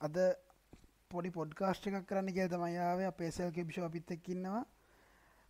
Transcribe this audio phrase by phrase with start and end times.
[0.00, 0.16] අද
[1.10, 4.62] පොඩි පොඩ්කාස්ට් එකක් කරන්න කිය තමයියාව අපේසල් කිපිෂෝ අපිත් එක්කින්නවා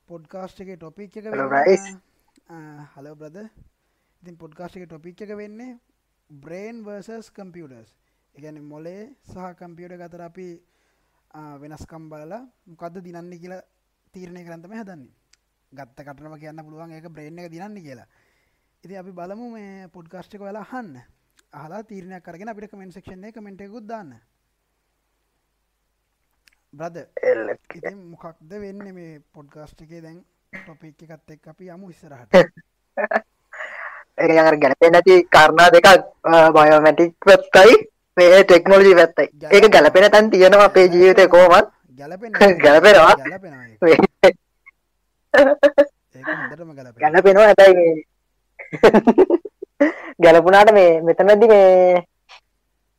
[0.08, 1.26] පොඩ්කාස්ට් එක ටොපික් එක.
[2.94, 3.36] හලෝ බ්‍රද
[4.22, 5.78] ඉතින් පොඩ්කාස්ට් එක ටොපික් එක වෙන්නේ
[6.30, 7.94] බ්‍රේන් වර්සස් කම්පියටර්ස්
[8.34, 10.48] එකන මොලේ සහ කම්පියට ගතර අපි
[11.56, 13.62] වෙනස්කම් බලලා මොකක්ද දිනන්න කියලා
[14.14, 15.14] තීරණය කරන්තම හදන්නේ.
[15.72, 18.08] ගත්ත කටනම කියන්න පුළුවන් ඒක බ්‍රේන් එක දිනන්න කියලා.
[18.84, 20.98] ඉති අපි බලමු මේ පොඩ්කාස්ට් එක වෙලා හන්න
[21.52, 24.10] අහලා තීරණයක් කරගෙන අපිට කමෙන්ට සක්ෂන් එක කමෙන්ට එකකුත් දාන්න
[26.72, 26.96] බ්‍රද
[27.74, 30.00] ඉතින් මොකක්ද වෙන්න මේ පොඩ්කාස්ට් එකේ?
[30.00, 30.18] දැන්
[30.52, 32.32] ටොපික් එකත් එක් අපි යමු ඉස්සරහට.
[34.18, 35.88] ඒක අර ගැලපෙන්නේ නැති කාරණා දෙකක්
[36.54, 37.74] බයෝමැටික් පැත්තයි
[38.16, 41.66] මේ ටෙක්නොලොජි පැත්තයි ඒක ගැලපෙන තැන් තියෙනවා අපේ ජීවිතේ කොහොමත්.
[41.98, 42.32] ගැලපෙන
[42.64, 43.14] ගැලපෙනවා.
[43.18, 44.36] ගැලපෙනවා ඒක.
[46.14, 47.86] ඒක හොඳටම ගැලපෙන ගැලපෙනවා හැබැයි
[50.72, 52.04] මේ මෙතනදි මේ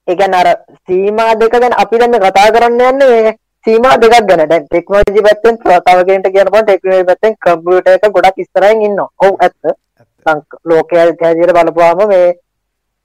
[0.07, 0.49] ඒ කියන්නේ අර
[0.85, 3.31] සීමා දෙක ගැන අපි දැන් මේ කතා කරන්න යන්නේ
[3.65, 4.49] සීමා දෙකක් ගැන.
[4.49, 9.09] දැන් ටෙක්නොලොජි පැත්තෙන් තව කෙනෙක්ට කියනකොට ටෙක්නොලොජි පැත්තෙන් කම්පියුටර් එක ගොඩක් ඉස්සරහින් ඉන්නවා.
[9.19, 9.61] ඔව් ඇත්ත.
[10.65, 12.33] ලෝකයේ හැටියට බලපුවාම මේ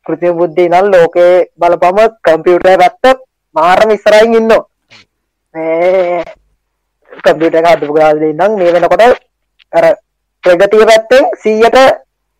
[0.06, 3.22] කෘත්‍රිම බුද්ධිය නම් ලෝකේ බලපුවම කම්පියුටර් පැත්ත
[3.55, 4.64] මාරම ඉස්සරහින් ඉන්නවා.
[5.55, 6.25] මේ
[7.12, 9.06] කම්පියුටර් එක හදපු කාලේ ඉඳන් මේ වෙනකොට
[9.72, 9.86] අර
[10.44, 11.78] ප්‍රගතිය පැත්තෙන් 100ට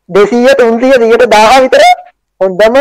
[0.08, 1.82] 200 300 100ට 1000 විතර
[2.41, 2.76] හොඳම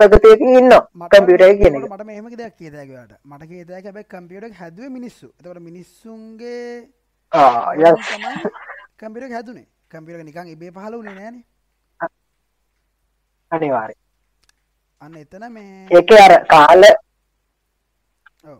[0.00, 1.84] ප්‍රගතියකින් ඉන්නවා මට- කම්පියුටර් එක කියන එක.
[1.86, 6.88] මට මෙහෙම දෙයක් කියතෑගට මට කියතෑක හැබැයි කම්පියට හැදුව මිනිස්සු එතකට මිනිස්සුන්ගේ
[8.98, 11.36] කම්පිට හැදුනේ කම්පිට නිකන් ඉබේ පහල වනේ නෑන
[13.52, 14.00] අනිවාර්යයෙන්.
[15.02, 16.82] අන්න එතන මේ ඒකේ අර කාල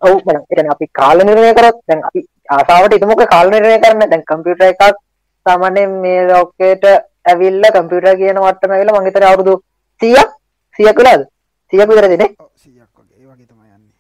[0.03, 0.17] ඔව්.
[0.47, 2.21] කියන්නේ අපි කාල නිර්ණය කරොත් දැන් අපි
[2.51, 4.83] ආසාවට හිතමුක කාල නිර්ණය කරන්න දැන් කම්පියුටර් එකක්
[5.47, 6.85] සාමාන්‍යයෙන් මේ ලෝකයට
[7.27, 9.55] ඇවිල්ලා කම්පියුටර් කියන මට්ටම ඇවිල්ලා මං හිතන්නේ අවුරුදු
[10.01, 10.29] 100ක්
[10.79, 11.23] 100ක් වෙලාද
[11.73, 12.31] 100ක් විතරද නේ?
[12.55, 13.17] සියක් වගේ.
[13.17, 13.95] ඒ වගේ තම යන්නේ.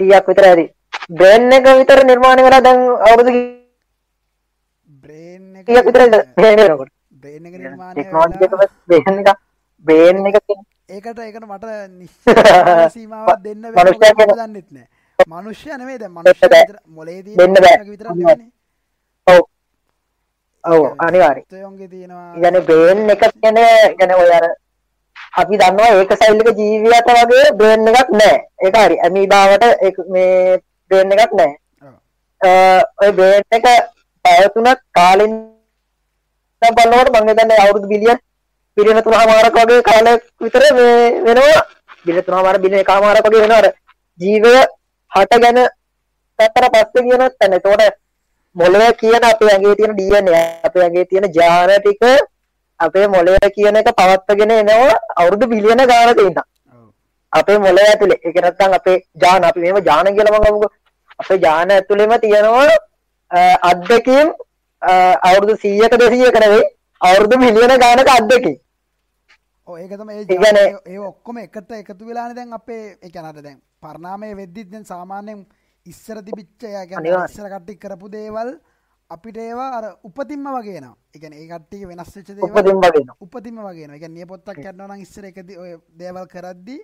[0.00, 0.66] 100ක් විතර ඇති.
[1.10, 3.32] බ්‍රේන් එක විතර නිර්මාණය වෙලා දැන් අවුරුදු
[5.04, 6.02] බ්‍රේන් 100ක් විතර
[6.36, 6.92] බ්‍රේන් එකකට
[7.22, 9.38] බ්‍රේන් එක ටෙක්නොලොජි එක නිර්මාණය බ්‍රේන් එක
[9.84, 14.86] බ්‍රේන් එක කියන්නේ ඒකට ඒකට මට නිශ්ච සීමාවත් දෙන්න දන්නෙත් නෑ.
[15.28, 16.78] මනුෂ්‍ය නෙවේ ද මනුෂ්‍ය බෑ.
[16.88, 17.84] මොලේ දෙන්න බෑ.
[17.86, 18.06] විතර
[19.26, 19.42] ඔව්.
[20.64, 21.46] ඔව් අනිවාර්යයෙන්.
[21.60, 23.22] යොන්ගේ තියෙනවා ඉගැන බ්‍රේන් එක
[23.98, 24.46] ගැන ඔය අර
[25.32, 28.96] අපි දන්නවා ඒක සෛල්ලික ජීවියට වගේ බ්‍රේන් එකක් නෑ ඒක හරි.
[29.04, 29.64] ඇමීබාවට
[30.08, 30.58] මේ
[30.90, 31.52] බ්‍රේන් එකක් නෑ
[31.82, 31.94] ඔව්.
[32.40, 32.50] අ,
[33.02, 33.64] ඔය බ්‍රේන් එක
[34.24, 35.32] පැවතුන කාලෙන්
[36.62, 38.18] බලනකොට මම හිතන්නේ අවුරුදු බිලියන්
[38.76, 41.62] බිලියන 3මාරක් වගේ කාලයක් විතර මේ වෙනවා.
[42.04, 43.58] බිලියන 3මාර බිලියන 1මාරක් වගේ වෙනවා.
[43.58, 43.68] අර
[44.20, 44.54] ජීවය
[45.12, 45.58] හටගෙන
[46.38, 47.52] පැත්තට පස්සේ කියන තැන.
[47.52, 47.96] ඒතකොට
[48.56, 52.02] මොළය කියන අපේ ඇඟේ තියෙන DNA අපේ ඇඟේ තියෙන ජාන ටික
[52.80, 56.20] අපේ මොළය කියන එක පවත්වාගෙන එනවා අවුරුදු බිලියන ගානක.
[56.20, 56.88] ඔව්.
[57.32, 60.70] අපේ මොළය ඇතුලේ ඒක නැත්නම් අපේ ජාන අපි මේව ජාන කියලා මම ගමුකෝ.
[61.18, 62.66] අපේ ජාන ඇතුලේම තියෙනවා
[63.30, 64.28] අ, අත්දැකීම්
[64.82, 64.92] අ,
[65.28, 66.64] අවුරුදු 100ක 200ක නෙවෙයි
[67.00, 68.56] අවුරුදු මිලියන ගානක අත්දැකීම්.
[69.68, 75.46] ඕ ඒකතම ඒ ඔක්කොම එකට එකතු වෙලාන දැන් අපේ එකනට දැන් පරණාමය වෙද්දිත් දැන් සාමාන්‍යයෙන්
[75.86, 77.06] ඉස්සර තිබිච්චය ගැන.
[77.28, 78.50] ඉස්සර කට්ටි කරපු දේවල්
[79.10, 82.50] අපිට ඒවා අර උපතින්ම වගේ නවා එකන ඒ කට්ටිය වෙනස් වෙච්ච වගේ
[83.20, 83.94] උපතින්ම වගේ නවා.
[83.94, 86.76] ඒ කියන්නේ නියපොත්තක් කැඩනවා නම් ඉස්සර එකදී ඔය දේවල් කරද්දි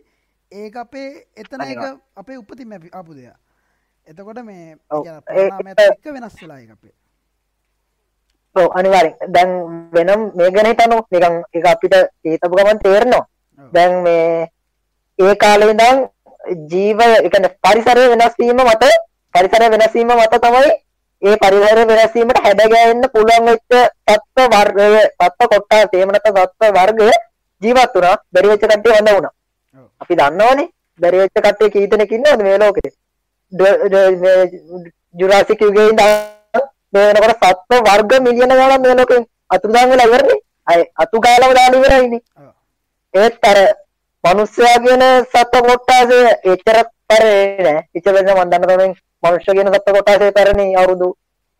[0.52, 1.82] ඒක අපේ එතන එක.
[2.16, 3.36] අපේ උපතින්ම අපි- ආපු දෙයක්.
[4.06, 4.76] එතකොට මේ
[5.86, 6.94] එක්ක වෙනස් වෙලා අපේ.
[8.56, 9.50] ඔව් අනිවාර්යෙන් දැන්
[9.92, 11.94] වෙනම් මේ ගැන හිතනො නිකන් ඒක අපිට
[12.24, 13.24] හිතපු ගමන් තේරෙනවා.
[13.72, 14.48] දැන් මේ
[15.18, 15.98] ඒ කාලේ ඉඳන්
[16.70, 18.84] ජීවය ඒ කියන්නේ පරිසරය වෙනස් වීම මත
[19.34, 20.72] පරිසරය වෙනස් වීම මත තමයි
[21.22, 23.72] ඒ පරිසරය වෙනස් වීමට හැඩගැහෙන්න පුළුවන් වෙච්ච
[24.06, 24.86] තත්ත්ව වර්ගය
[25.20, 27.10] තත්ත්ව කොටස් එහෙම නැත්නම් තත්ත්ව වර්ගය
[27.62, 28.16] ජීවත් වුණා.
[28.32, 29.32] බැරි වෙච්ච කට්ටිය හොඳ වුණා.
[30.00, 30.68] අපි දන්නවනේ
[31.00, 32.90] බැරි වෙච්ච කට්ටිය කී දෙනෙක් ඉන්නවද මේ ලෝකේ?
[35.14, 36.02] ජුරාසික් යුගයේ ඉඳන්
[36.92, 40.38] මේ වෙනකොට සත්ත්ව වර්ග මිලියන ගණන් මේ ලෝකෙන් අතුරුදහන් වෙලා ඉවරනේ.
[40.66, 42.22] අය අතු ගාලම දාලා ඉවරයිනේ.
[43.14, 43.58] ඒත් අර
[44.24, 46.20] මනුස්සයා කියන සත්ව කොට්ටාසය
[46.52, 46.78] එච්චර
[47.08, 47.82] පරේ නෑ.
[47.96, 51.08] එච්චර වෙන මන් දන්න මනුෂ්‍ය කියන සත්ව කොට්ටාසය පරණි අවුරුදු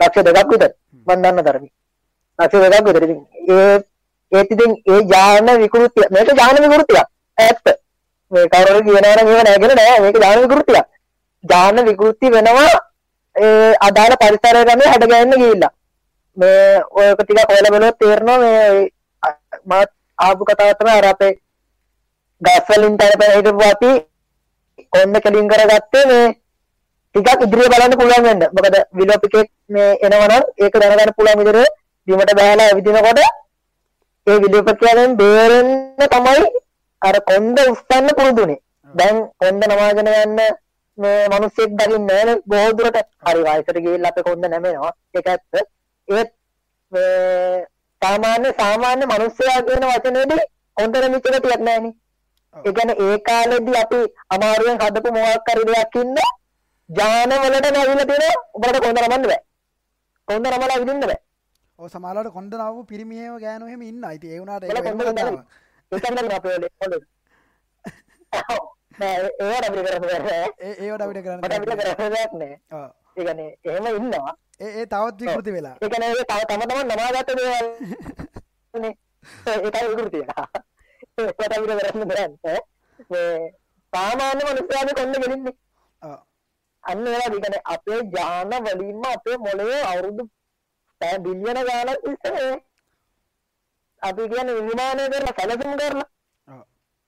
[0.01, 0.71] ලක්ෂ දෙකක් විතර.
[1.07, 1.73] මන් දන්න තරමින්
[2.39, 3.03] ලක්ෂ දෙකක් විතර.
[3.05, 3.77] ඉතින් ඒ
[4.33, 6.07] ඒත් ඉතින් ඒ ඥාන විකෘතිය.
[6.11, 7.07] මේක ඥාන විකෘතියක්.
[7.39, 7.67] ඇත්ත.
[8.33, 10.01] මේ කවුරු කියනවා නම් ඒව නැගෙන නෑ.
[10.01, 10.87] මේක ඥාන විකෘතියක්.
[11.45, 12.71] ඥාන විකෘති වෙනවා
[13.37, 15.73] ඒ අදාළ පරිසරය ගමේ හැඩගැහෙන්න ගිහිල්ලා.
[16.37, 18.89] මේ ඔයක ටිකක් හොයලා බලුවොත් තේරෙනවා මේ
[19.65, 21.33] මාත් ආපු කතාව තමයි අර අපේ
[22.43, 23.91] ගස් වලින් තරපැන හිටපු අපි
[24.93, 26.27] ඔන්න කලින් කරගත්තේ මේ
[27.17, 28.43] ටිකක් ඉදිරිය බලන්න පුළුවන් වෙන්න.
[28.53, 31.75] මොකද විලෝපිකෙක් මේ එනවනම් ඒක දැනගන්න පුළුවන් විදිහට
[32.07, 33.21] බිමට බහැලා ඇවිදිනකොට
[34.27, 35.69] ඒ විලෝපිකයන්ෙන් බේරෙන්න
[36.07, 36.47] තමයි
[37.03, 38.61] අර කොන්ද උස්සන්න පුරුදුනේ.
[38.95, 40.41] දැන් කොන්ද නමාගෙන යන්න
[40.99, 45.57] මේ මිනිස්සෙක් දකින්නේ නැහැ බොහෝ දුරට හරි වයසට ගිහිල්ලා අපේ කොන්ද නැමෙනවා ඒක ඇත්ත
[46.09, 46.31] ඒත්
[46.93, 47.67] මේ
[48.03, 50.45] සාමාන්‍ය සාමාන්‍ය මිනිස්සයා කියන වචනේදී
[50.77, 51.95] කොන්ද නැමිච්ච ගතියක් නැහැනේ
[52.57, 56.17] ඒ කියන්නේ ඒ කාලෙදී අපි අමාරුවෙන් හදපු මොකක් හරි දෙයක් ඉන්න
[56.91, 58.35] ජාන වලට නැවිලා තියෙනවා.
[58.55, 59.41] උඹලට කොන්ද නමන්න බෑ.
[60.29, 61.21] කොන්ද නමලා විදින්න බෑ.
[61.79, 64.05] ඕ සමාලට කොඩ නව පිරිමියව ගෑනුවහෙම ඉන්න.
[64.05, 65.45] අයිති ඒවුණට උඹලා කොන්ද නමලා
[65.93, 66.71] ඒකම අපේ ලේ
[68.99, 70.47] නෑ ඒවට අපිට කරන්න බැහැ
[70.81, 71.21] ඒවට අපිට
[71.81, 72.55] කරන්න නෑ.
[72.73, 72.89] ඔව්.
[73.17, 74.33] ඒ කියන්නේ එහෙම ඉන්නවා.
[74.61, 75.75] ඒ ඒ තවත් විකෘති වෙලා.
[75.83, 77.69] ඒ කියන්නේ ඒක තව තම තමන් නමාගත්ත දේවල්.
[78.83, 78.95] නේ.
[79.47, 80.25] ඒකයි විකෘතිය
[81.19, 82.59] ඒකට අපිට කරන්න නෑ.
[83.11, 83.37] මේ
[83.93, 85.66] සාමාන්‍ය මනුස්සයාගේ කොන්න ගෙලින්නේ ඔව්.
[86.87, 90.25] අන්න ඒවා කියන්නේ අපේ ජාන වලින්ම අපේ මොළයේ අවුරුදු
[91.01, 92.53] පැය බිලියන ගානක් ඉස්සරේ
[94.03, 96.09] අපි කියන්නේ විමානය කරලා සැලසුම් කරලා
[96.49, 96.63] ඔව්.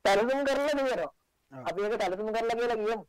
[0.05, 1.07] සැලසුම් කරලා
[1.53, 1.63] ඔව්.
[1.69, 3.05] අපි ඒක සැලසුම් කරලා කියලා කියමු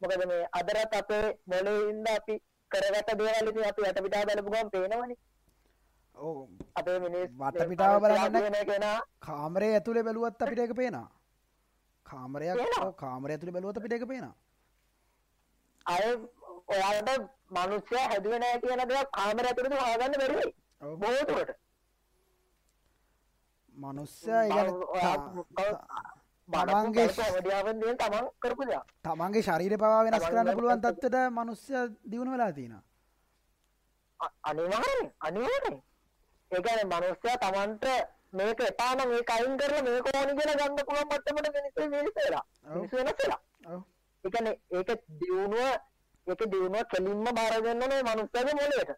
[0.00, 2.34] මොකද මේ අදරත් අපේ මොළේ ඉඳ අපි
[2.70, 5.16] කරගත්ත දේවල් ඉතින් අපි යටපිටා බලපු ගමන් පේනවනේ
[6.14, 6.40] ඕ
[6.74, 10.60] අපේ මිනිස් වටපිටාව බලන්න කෙනා කාමරය ඇතුළේ බැලුවත් අපිට
[12.06, 12.84] කාමරයක් පේනවා.
[12.84, 14.34] ඔව්, කාමරය ඇතුළේ බැලුවත් අපිට එක පේනා
[15.88, 16.04] අය
[16.72, 17.10] ඔයාලට
[17.50, 20.52] මනුස්සයා හැදුවේ නැහැ කියන දේක් කාමරය ඇතුළේ හොයාගන්න බැරි වෙයි.
[20.80, 20.92] ඔව්.
[21.00, 21.50] බොහෝ දුරට
[23.74, 25.18] මනුස්සයා ඒ මම- ඔයා-
[26.92, 27.14] කියන්නේ
[27.48, 31.74] තමන්ගේ තමන් කරපු දෙයක් තමන්ගේ ශරීර පවා වෙනස් කරන්න පුළුවන් තත්වට මනුස්්‍ය
[32.10, 32.82] දියුණු වෙලා තියෙනවා.
[34.20, 35.76] අ- අනිවාර්යෙන් අනිවාර්යෙන්.
[36.50, 37.84] ඒ කියන්නේ මනුස්සයා තමන්ට
[38.32, 42.44] මේක එපා නම් ඒක අයින් කරලා මේක ඕනි කියලා ගන්න පුළුවන් මට්ටමට මිනිස්සු මිනිස්සු වෙලා.
[42.74, 43.40] මිනිස්සු වෙනස් වෙලා.
[43.72, 43.80] ඔව්.
[44.24, 45.66] ඒ කියන්නේ ඒක දියුණුව
[46.26, 48.90] ඒක දියුණුව කෙලින්ම බාර ගන්න ඕනේ මනුස්සයාගේ මොළයට.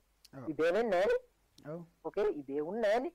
[0.50, 1.80] ඉබේ වෙන්නේ නැහැ ඔව්.
[2.04, 3.12] ඕකේ ඉබේ වුන්නේ නැහනේ.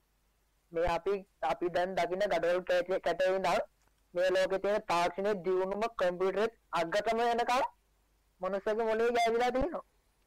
[0.71, 1.13] මේ අපි
[1.51, 3.59] අපි දැන් දකින්න gadol කැටේ ඉඳන්
[4.13, 7.65] මේ ලෝකේ තියෙන තාක්ෂණයේ දියුණුම කම්පියුටරෙත් අග්ගතම වෙනකම්
[8.41, 9.83] මනුස්සයාගේ මොළේ ගෑවිලා තියෙනවා.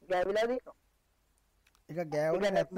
[0.09, 0.77] ගෑවිලා තියෙනවා.
[1.89, 2.77] එක ගෑවුල නැත්නම්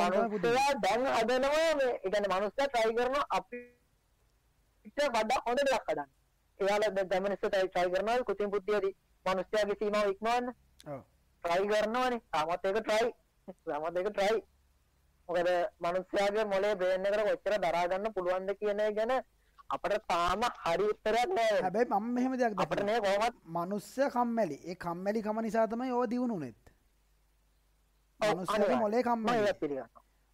[0.85, 6.11] දැන් හදනවා මේ කියන්නේ මනුස්සයා try කරනවා අපිට වඩා හොඳ දෙයක් හදන්න.
[6.61, 8.95] එයාලා දැන් මිනිස්සු try කරනවා කුතින් බුද්ධියදී
[9.27, 10.47] මනුස්සයාගේ සීමාව ඉක්මවන්න
[10.93, 11.01] ඔව්.
[11.45, 12.21] try කරනවානේ.
[12.33, 13.05] තාමත් ඒක try.
[13.67, 14.37] තාමත් ඒක try.
[15.29, 15.49] මොකද
[15.85, 19.13] මනුස්සයාගේ මොලේ බ්‍රේන් එකට කොච්චර දරා ගන්න පුළුවන්ද කියන එක ගැන
[19.75, 21.61] අපිට තාම හරි උත්තරයක් නෑ.
[21.63, 22.85] හැබැයි මම මෙහෙම දෙයක් අපිට.
[22.91, 26.05] නේ කොහොමත් මනුස්්‍ය කම්මැලි ඒ කම්මැලි කම නිසා තමයි ඔව්,
[28.35, 28.81] මනුස්සයාගේ අනිවාර්යෙන්.
[28.85, 29.83] මොලේ මම කම්මැලි.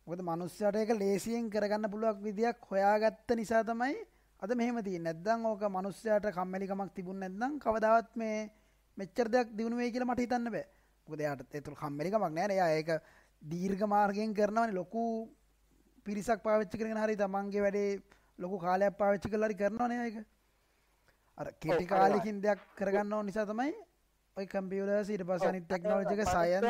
[0.07, 3.95] මොකද මනුස්සයට ඒක ලේසියෙන් කරගන්න පුළුවක් විදියක් හොයාගත්ත නිසා තමයි
[4.43, 5.13] අද මෙහෙම තියෙන්නේ.
[5.13, 8.51] නැත්නම් ඕක මනුස්සයාට කම්මැලිකමක් තිබුණ නැත්නම් කවදාවත් මේ
[8.99, 10.67] මෙච්චර දෙයක් දිනු වෙයි කියලා මට හිතන්න බෑ.
[11.07, 12.57] මොකද එයාට ඒතුළ කම්මැලිකමක් නෑ නේ.
[12.57, 12.91] එයා ඒක
[13.43, 14.77] දීර්ඝ මාර්ගයෙන් කරනවනේ.
[14.81, 15.03] ලොකු
[16.05, 17.91] පිරිසක් පාවිච්චි කරගෙන හරි තමන්ගේ වැඩේ
[18.39, 20.19] ලොකු කාලයක් පාවිච්චි කරලා හරි කරනවනේ ඒක.
[21.39, 23.73] අර කෙටි කාලෙකින් දෙයක් කරගන්න ඕන නිසා තමයි
[24.37, 26.69] ඔය කම්පියුටර්ස් ඊට පස්සේ අනිත් ටෙක්නොලොජි එක සයන්ස්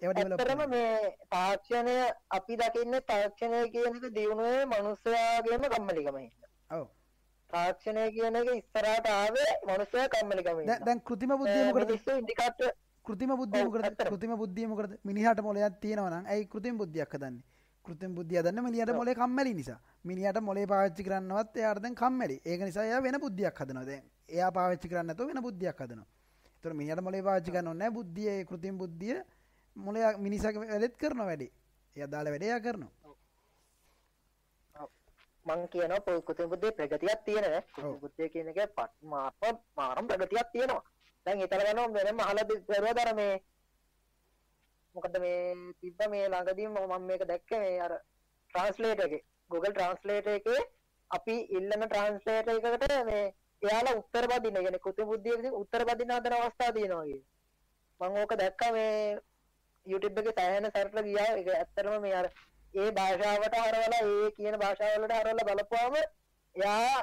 [0.00, 1.96] ඒවා ඩෙවලොප් ඇත්තටම මේ තාක්ෂණය
[2.38, 6.50] අපි දකින්නේ තාක්ෂණය කියන එක දියුණුවේ මනුස්සයාගේම කම්මැලිකම හින්දා.
[6.76, 6.84] ඔව්
[7.54, 10.78] තාක්ෂණය කියන එක ඉස්සරහට ආවේ මනුස්සයා කම්මැලිකම හින්දා.
[10.86, 11.90] දැන් කෘතිම බුද්ධිය මොකටද?
[11.90, 12.70] මිනිස්සු ඉන්ඩිකේටර්
[13.06, 14.04] කෘතිම බුද්ධිය මොකටද.
[14.10, 14.94] කෘතිම බුද්ධිය මොකටද?
[15.10, 17.44] මිනිහට මොලයක් තියෙනවා නම් ඇයි කෘතිම බුද්ධියක් හදන්නේ?
[17.84, 19.78] කෘතිම බුද්ධිය හදන්න මිනිහට මොලේ කම්මැලි නිසා.
[20.04, 22.40] මිනිහට මොලේ පාවිච්චි කරන්නවත් එයාට දැන් කම්මැලි.
[22.46, 23.86] ඒක නිසා එයා වෙන බුද්ධියක් හදනවා.
[23.90, 26.08] දැන් එයා පාවිච්චි කරන්නේ නැතුව වෙන බුද්ධියක් හදනවා.
[26.56, 27.96] ඒතර මිනිහට මොලේ පාවිච්චි කරන්න නැහැ.
[27.98, 29.20] බුද්ධිය ඒ කෘතිම බුද්ධිය
[29.76, 31.52] මොලේ මිනිසාගේ වැඩෙත් කරනවා වැඩි.
[31.96, 33.01] එයා දාලා වැඩේ එයා කරනවා
[35.46, 37.20] මං කියනවා පො- කෘත්‍රිම බුද්ධියේ ප්‍රගතියක්
[37.78, 37.94] ඔව්.
[38.00, 39.42] බුද්ධිය කියන එක පත් මාප
[39.76, 40.82] මාරම් ප්‍රගතියක් තියෙනවා.
[41.26, 43.34] දැන් හිතලා ගන්නවා වෙනම අහලා දරුවා දර මේ
[44.94, 45.40] මොකද මේ
[45.80, 47.92] තිබ්බ මේ ළඟදී මම මේක දැක්කේ මේ අර
[48.50, 50.60] ට්‍රාන්ස්ලේටර් එකේ Google Translate එකේ
[51.10, 53.24] අපි ඉල්ලන ට්‍රාන්ස්ලේටර් එකකට මේ
[53.62, 57.24] එයාලා උත්තර බදින්න කියන්නේ කෘත්‍රිම බුද්ධියකින් උත්තර බදින්න හදන අවස්ථා තියෙනවා කියන්නේ.
[58.00, 59.18] මම ඕක දැක්කා මේ
[59.86, 62.28] YouTube එකේ සෑහෙන සැරට ගියා ඒක ඇත්තටම මේ අර
[62.74, 65.94] ඒ භාෂාවට හරවලා ඒ කියන භාෂාවලට හරවලා බලපුවාම
[66.54, 67.00] එයා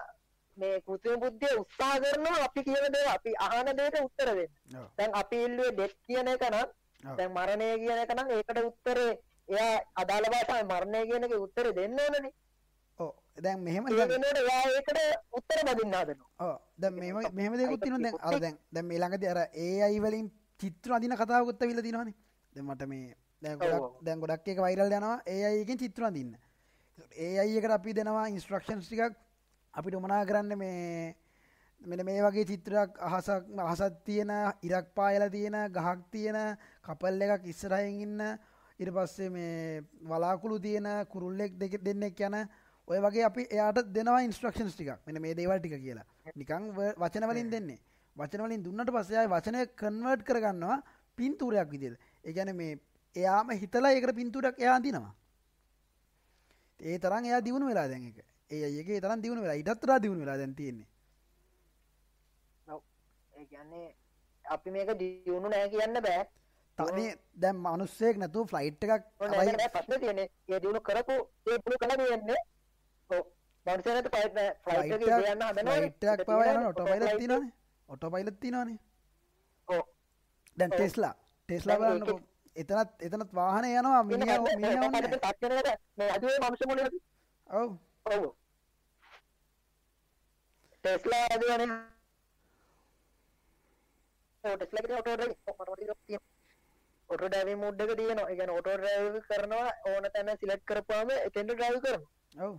[0.58, 4.52] මේ කෘත්‍රිම බුද්ධිය උත්සාහ කරනවා අපි කියන දේ අපි අහන දේට උත්තර දෙන්න.
[4.98, 6.70] දැන් අපි ඉල්ලුවේ ඩෙත් කියන එක නම්.
[7.04, 9.10] දැන් මරණය කියන එක නම් ඒකට උත්තරේ
[9.50, 12.34] එයා අදාළ භාෂාවේ මරණය කියන එකේ උත්තරේ දෙන්න ඕනනේ.
[13.00, 15.00] ඔව් දැන් මෙහෙම දැන් එයා ඒකට
[15.34, 16.30] උත්තර බදින්න හදනවා.
[16.42, 20.28] ඔව් දැන් මෙහෙම මෙහෙම දෙයක්ත් තියෙනවා දැන් අර දැන් දැන් මේ ළඟදී අර AI වලින්
[20.60, 22.16] චිත්‍ර අදින කතාවකුත් ඇවිල්ලා තියෙනවනේ
[22.56, 23.06] දැන් මට මේ
[23.42, 24.04] දැන් ඔව්, ගොඩක් ඔව්.
[24.04, 26.36] දැන් ගොඩක් එක වෛරල් යනවා AI එකෙන් චිත්‍ර අදින්න
[27.18, 29.16] AI එකට අපි දෙනවා ඉන්ස්ට්‍රක්ෂන්ස් ටිකක්.
[29.74, 31.16] අපිට උමනා කරන්න මේ
[31.82, 34.32] මෙන්න මේ වගේ චිත්‍රයක් අහසක් අහසක් තියෙන
[34.62, 38.22] ඉරක් පායලා තියෙන ගහක් තියෙන කපල් එකක් ඉස්සරහින් ඉන්න
[38.80, 42.36] ඊට පස්සේ මේ වලාකුළු තියෙන කුරුල්ලෙක් දෙක දෙන්නෙක් යන
[42.88, 45.00] ඔය වගේ අපි එයාට දෙනවා ඉන්ස්ට්‍රක්ෂන්ස් ටිකක්.
[45.06, 46.06] මෙන්න මේ දේවල් ටික කියලා.
[46.36, 47.80] නිකන් ව- වචන වලින් දෙන්නේ.
[48.16, 50.82] වචනවලින් දුන්නට පස්සයයි වචනය කන්වර්ට් කරගන්නවා
[51.18, 52.80] පින්තූරයක් විදිද ඒගැන මේ
[53.16, 55.14] එයාම හිතලා ඒකට පින්තුරක් එයා දිනවා
[56.80, 60.38] ඒ තරන් එයා දියුණු වෙලා දැන් එක ඒ ඒගේ තරන් දියුණු වෙලා ඉටත්තරා දියුණු වෙලා
[60.38, 60.88] දැන් තියෙන්නේ.
[63.34, 63.88] ඒ කියන්නේ
[64.46, 66.24] අපි මේක දියුණු නෑ කියන්න බෑ.
[66.78, 69.04] තනේ දැම් මනුස්සෙක් නැතු ෆ්ලයිට් එකක්
[69.74, 71.16] ප්‍රශ්න තියන ඒ දියුණු කරපු
[71.48, 72.42] ඒ පුළු කළ තියෙන්නේ
[73.66, 77.42] මනුසනට පයිත් ෆ්ලයිට යන්න හදන ටක් පව යන ඔට පයිලත් තිනනේ
[77.90, 78.78] ඔට පයිලත් තිනනේ
[79.68, 79.84] ඕ
[80.58, 81.14] දැන් ටෙස්ලා.
[81.50, 82.29] ටෙස්ලා බලන්න
[82.60, 84.26] එතනත් එතනත් වාහන යනවා මිනි
[87.50, 87.70] ඔව්.
[88.06, 88.30] ඔවු.
[90.84, 91.72] ටෙස්ලා අදවන
[97.10, 102.04] ඔට ඩැවි මුඩ්ඩක තියන එක ඔටෝ ඩ්‍රයිව කරනවා ඕන තැන සිලට් කරපාම එතෙන්ට ඩ්‍රයිව කරන
[102.46, 102.54] ඔව්.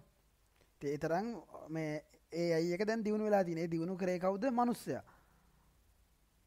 [0.83, 1.27] තේතරං
[1.69, 1.93] මේ
[2.33, 4.45] ඒ අයක දැන් දියුණු වෙලා තිනේ දියුණු කරේ කවුද?
[4.53, 4.97] මනුස්සය.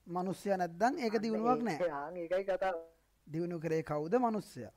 [0.08, 1.78] මනුස්්‍යය නැද්දන් ඒක දියුණුවක් නෑ.
[2.16, 2.74] ඒකයි කතා
[3.28, 4.68] දියුණු කරේ කවුද මනුස්සය?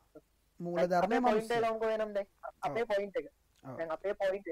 [0.61, 2.15] මූල ධර්මය පොයින්ට මනුස්්‍ය ලොංක වෙනම්
[2.63, 3.27] අපේ පොයින්ට එක.
[3.91, 4.49] අපේ පොයින්ට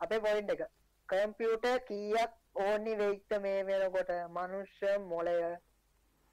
[0.00, 0.62] අපේ පොයින්ට එක.
[1.08, 4.10] කම්පියුට කීයක් ඕනි වෙයික්ත මේ වෙනකොට?
[4.30, 5.36] මනුෂ්‍ය මොලය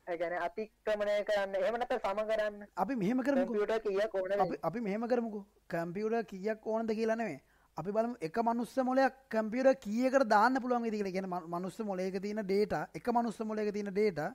[0.08, 1.56] ගැන අතික්‍රමණය කරන්න.
[1.58, 2.66] එහමනත සම කරන්න.
[2.76, 3.54] අපි මෙහෙම කරමුකු.
[3.54, 5.46] කම්පියුට කියක් ඕන අපි මෙහෙම කරමුකු.
[5.70, 7.38] කම්පියුට කියක් ඕනද කියලනේ
[7.78, 12.74] අපි බලමු එක මනුස්ස මොලයක් කම්පියුට කියකට දාන්න පුළුවන් ඉදිකල ගෙන මනුස්ස මොලයක තියෙන ඩේට
[12.96, 14.34] එක මනුස්ස මොලයක තියෙන ඩේට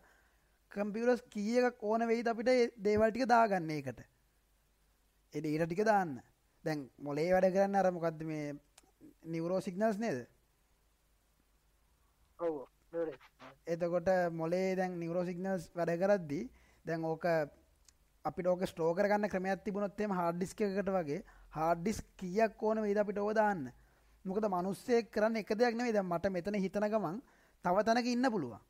[0.75, 4.01] කම්පියුටස් කියක ඕන වෙයිද අපිට ඒ දේවල්ටික දාගන්න එකට
[5.35, 6.21] එඩ ඊට ටික දාන්න.
[6.65, 8.55] දැන් මොලේ වැඩ කරන්න අරමකක්ද මේ
[9.35, 10.19] නිවරෝ සිගනල්ස් නේද?
[13.67, 14.09] එතකොට
[14.41, 16.49] මොලේ දැන් නිවරෝ සිගනල්ස් වැඩ කරද්දී
[16.85, 17.29] දැන් ඕක
[18.25, 21.23] අපිට ඕක ස්ටෝකර ගන්න ක්‍රමයක් තිබුණොත්තේම හාඩ්ඩිස්ක එකට වගේ
[21.59, 23.71] හාඩ්ඩිස් කියක් ඕන වේද අපිට ඕදාන්න
[24.25, 25.95] මොකද මනුස්සෙක් කරන්න එක දෙයක් නෙවෙයි.
[25.97, 27.17] දැන් මට මෙතන හිතන ගමන්
[27.65, 28.61] තව තැනක ඉන්න පුළුවන්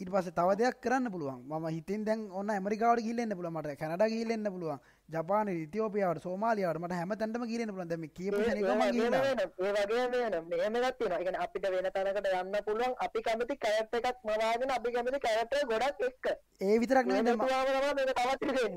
[0.00, 1.40] ඊට පස්සේ තව දෙයක් කරන්න පුළුවන්.
[1.46, 3.54] මම හිතින් දැන් ඔන්න ඇමරිකාවට ගිහිල්ලා පුළුවන්.
[3.54, 4.78] මට කැනඩා ගිහිල්ලා පුළුවන්.
[5.08, 7.90] ජපාන ඉතියෝපියාවට සෝමාලියාවට මට හැම තැනටම ගිහිල්ලා පුළුවන්.
[7.92, 9.22] දැන් මේ කියපු තැන එකම ගිහිල්ලා.
[9.22, 11.18] ඒ වගේ වෙන මෙහෙම එකක් තියෙනවා.
[11.18, 12.96] ඒ කියන්නේ අපිට වෙන තැනකට යන්න පුළුවන්.
[13.06, 16.26] අපි කැමති කැරට් එකක් මවාගෙන අපි කැමති කැරට් එක ගොඩක් එක්ක.
[16.60, 17.06] ඒ විතරක්.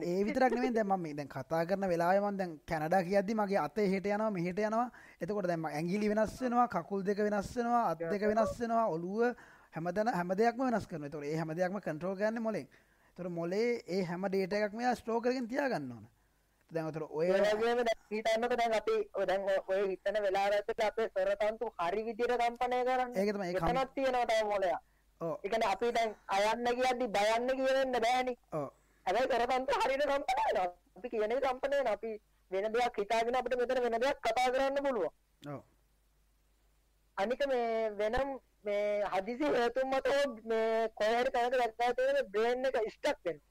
[0.06, 3.62] ඒ විතරක් නෙවෙයි දැන් මම මේ දැන් කතා කරන වෙලාවේ මම දැන් කැනඩා කියද්දි මගේ
[3.66, 4.88] අත එහෙට යනවා මෙහෙට යනවා.
[5.22, 9.34] එතකොට දැන් ඇඟිලි වෙනස් වෙනවා කකුල් දෙක වෙනස් වෙනවා අත් දෙක වෙනස් වෙනවා ඔළුව
[9.78, 12.68] හැමදැන හැම දෙයක්ම වෙනස් කරනවා එතකොට ඒ හැම දෙයක්ම කන්ට්‍රෝල් කරන්නේ මොලෙන්
[13.08, 16.06] එතකොට මොලේ ඒ හැම ඩේටා එකක්ම එයා ස්ටෝර් කරගෙන තියාගන්න ඕන
[16.72, 17.84] දැන් එතකොට ඔය වගේම
[18.52, 23.18] දැන් අපි ඔය දැන් ඔය හිතන වෙලාවට අපේ සරතන්තු හරි විදියට කම්පණය කරන්නේ.
[23.18, 24.80] ඒක තමයි ඒ කම්- එතනක් තියෙනවා තව මොලයක්.
[25.22, 28.36] ඔව් ඒ කියන්නේ අපි දැන් අයන්න කියද්දි බයන්න කියවෙන්න බෑනේ.
[29.06, 30.68] හැබැයි සරතන්තු හරියට කම්පණය වෙනවා.
[30.98, 31.94] අපි කියන වෙනවා.
[31.94, 32.12] අපි
[32.52, 35.14] වෙන දෙයක් හිතාගෙන අපිට මෙතන වෙන දෙයක් කතා කරන්න පුළුවන්.
[35.42, 35.62] ඔව්
[37.18, 38.30] අනික මේ වෙනම්
[38.68, 40.08] මේ හදිසි හේතුන් මත
[40.52, 43.46] මේ කොහේ හරි තැනක දැක්කා තියෙන බ්‍රේන් එක ස්ටක් වෙනවා.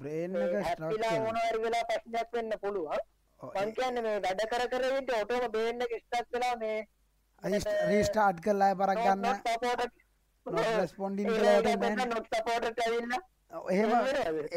[0.00, 3.04] බ්‍රේන් එක ස්ට්‍රක් හැප්පිලා මොන හරි වෙලා ප්‍රශ්නයක් වෙන්න පුළුවන්.
[3.40, 6.78] මං කියන්නේ මේ වැඩ කර කර ඉන්න ඔටෝම බේන් එක ස්ටක් වෙලා මේ
[7.92, 9.24] රීස්ටාර්ට් කරලා පරක් ගන්න.
[10.46, 13.22] වගේ වටේ not supported ඇවිල්ලා.
[13.70, 13.90] එහෙම?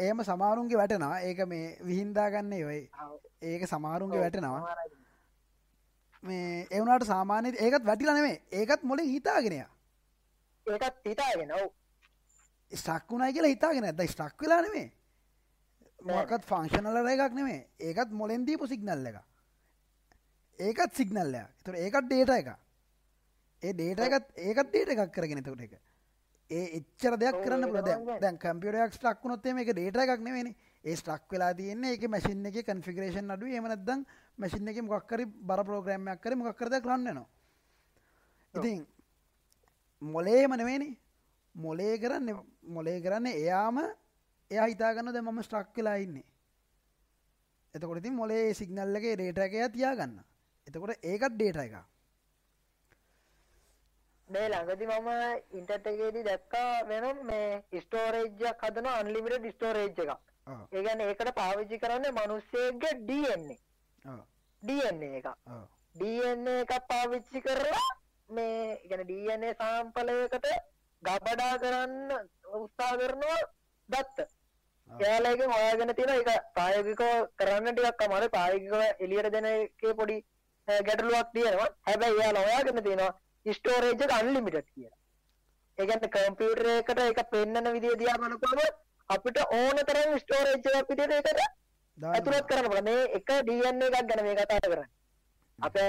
[0.04, 1.16] එහෙම සමාරුන්ගේ වැටෙනවා.
[1.30, 2.80] ඒක මේ විහින්දා ගන්න ඔය
[3.52, 4.62] ඒක සමාරුන්ගේ වැටෙනවා.
[6.22, 9.58] මේ එවුණට සාමාන්‍ය ඒකත් වැටිලා නෙමේ ඒකත් මොලින් හිතාගෙනය
[10.68, 11.66] ඒකත් හිතාගෙන ඔව්.
[12.72, 14.86] ස්ටක් වුණයි කියලා හිතාගෙන ඇද ස්ටක් වෙලා නෙමේ
[16.04, 19.20] මොකත් ෆංක්ෂනල එකක් නෙමේ ඒකත් මොලෙන් දීපු සිගනල්ල එක
[20.58, 22.48] ඒකත් සිගනල්ලයක් තුර ඒකත් ඩේට එක
[23.62, 25.78] ඒ ඩේට එකත් ඒකත් ඩේට එකක් කරගෙන තකට එක
[26.50, 28.18] ඒ එච්චර දෙයක් කරන්න තමයි.
[28.20, 32.60] දැන් කම්පියරයක් ස්ටක් වුණොත්තේ එක ඩේට එකක් නෙවෙනි ඒ ස්ටක් වෙලා තියන්නේ එක මැසින් එක
[32.66, 34.04] කන්ෆිගරේෂන් අඩු එමනදම්
[34.38, 37.26] මැසින් එක මොක්කරි බර ප්‍රෝග්‍රම්යක් කර මොක්කරද කරන්නනවා
[38.54, 38.86] ඉතින්
[40.02, 40.90] මොලේම නෙවෙනි
[41.54, 42.28] මොලේ කරන්න
[42.74, 43.78] මොලේ කරන්න එයාම
[44.50, 46.26] එයා හිතාගන්න ද මම ස්ට්‍රක් වෙලා ඉන්නේ.
[47.74, 50.18] එතකොට ඉතින් මොලේ සිගනල්ලගේ ඩේට එක තියාගන්න
[50.66, 51.74] එතකොට ඒකත් ඩේට එක
[54.28, 55.10] මේ ළඟදි මම
[55.58, 60.10] ඉන්ටර්ට් එකේදී දැක්කා වෙනම් මේ ස්ටෝරේජ් එකක් හදනවා අන්ලිමිටඩ් ස්ටෝරේජ් එකක්.
[60.46, 62.12] ඔව් ඒ කියන්නේ ඒකට පාවිච්චි කරන්නේ
[63.08, 63.56] DNA.
[64.04, 64.20] ඔව්
[64.62, 65.28] DNA එක.
[65.94, 67.88] DNA එකක් පාවිච්චි කරලා
[68.28, 70.48] මේ කියන්නේ DNA සාම්පලයකට
[71.02, 72.10] ගබඩා කරන්න
[72.56, 73.38] උත්සාහ කරනවා
[73.88, 74.26] දත්ත.
[74.90, 77.02] එයාලගෙන් හොයාගෙන තියෙන එක ප්‍රායෝගිකව
[77.38, 80.16] කරන්න ටිකක් අමාරුයි ප්‍රායෝගිකව එළියට දෙන එකේ පොඩි
[80.68, 81.68] ගැටලුවක් තියෙනවා.
[81.86, 83.12] හැබැයි එයාලා හොයාගෙන තියෙනවා
[83.54, 84.98] ස්ටෝරේජ් එක අන්ලිමිටඩ් කියලා.
[85.78, 88.60] ඒ කියන්නේ කම්පියුටර් එකට ඒක පෙන්නන විදිය දිහා බලපුවම
[89.08, 91.40] අපිට ඕන තරම් ස්ටෝරේජ් එකක් විදියට ඒකට
[91.98, 92.84] ඇතුළත් කරන්න පුළුවන්.
[92.84, 94.88] මේ එක DNA එකක් ගැන මේ කතා කරන්නේ.
[95.58, 95.88] අපේ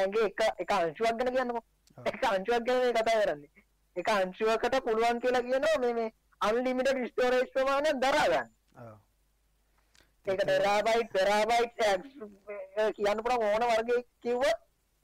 [0.00, 1.64] ඇඟේ එක එක අංශුවක් ගැන කියන්නකෝ.
[1.98, 3.50] එක අංශුවක් ගැන මේ කතා කරන්නේ.
[3.96, 8.96] එක අංශුවකට පුළුවන් කියලා කියනවා මේ මේ අන්ලිමිටඩ් ස්ටෝරේජ් ප්‍රමාණය දරාගන්න ඔව්.
[10.26, 11.78] ඒක ටෙරාබයිට් ටෙරාබයිට්
[12.96, 14.44] කියන්න පුළන් ඕන වර්ගය කිව්ව